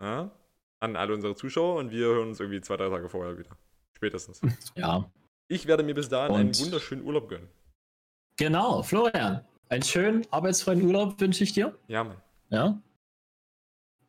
[0.01, 0.31] Ja?
[0.81, 3.57] An alle unsere Zuschauer und wir hören uns irgendwie zwei, drei Tage vorher wieder.
[4.05, 4.41] Spätestens.
[4.77, 5.11] Ja.
[5.49, 7.49] Ich werde mir bis dahin einen Und- wunderschönen Urlaub gönnen.
[8.37, 9.45] Genau, Florian.
[9.69, 11.79] Einen schönen arbeitsfreien Urlaub wünsche ich dir.
[11.89, 12.21] Ja, Mann.
[12.51, 12.83] Ja.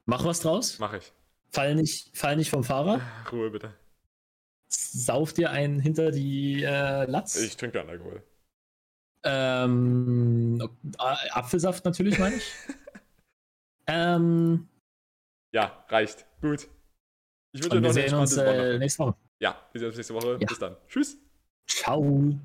[0.05, 0.79] Mach was draus.
[0.79, 1.13] Mach ich.
[1.51, 3.01] Fall nicht, fall nicht vom Fahrrad.
[3.31, 3.73] Ruhe bitte.
[4.69, 7.35] Sauf dir einen hinter die äh, Latz.
[7.37, 8.23] Ich trinke keinen Alkohol.
[9.23, 10.59] Ähm,
[10.97, 12.51] äh, Apfelsaft natürlich, meine ich.
[13.87, 14.67] ähm,
[15.51, 16.25] Ja, reicht.
[16.41, 16.67] Gut.
[17.53, 18.79] Ich wünsche dir noch eine sehen uns entspannte äh, Woche.
[18.79, 19.15] nächste Woche.
[19.39, 20.37] Ja, wir sehen uns nächste Woche.
[20.39, 20.47] Ja.
[20.47, 20.77] Bis dann.
[20.87, 21.17] Tschüss.
[21.67, 22.35] Ciao.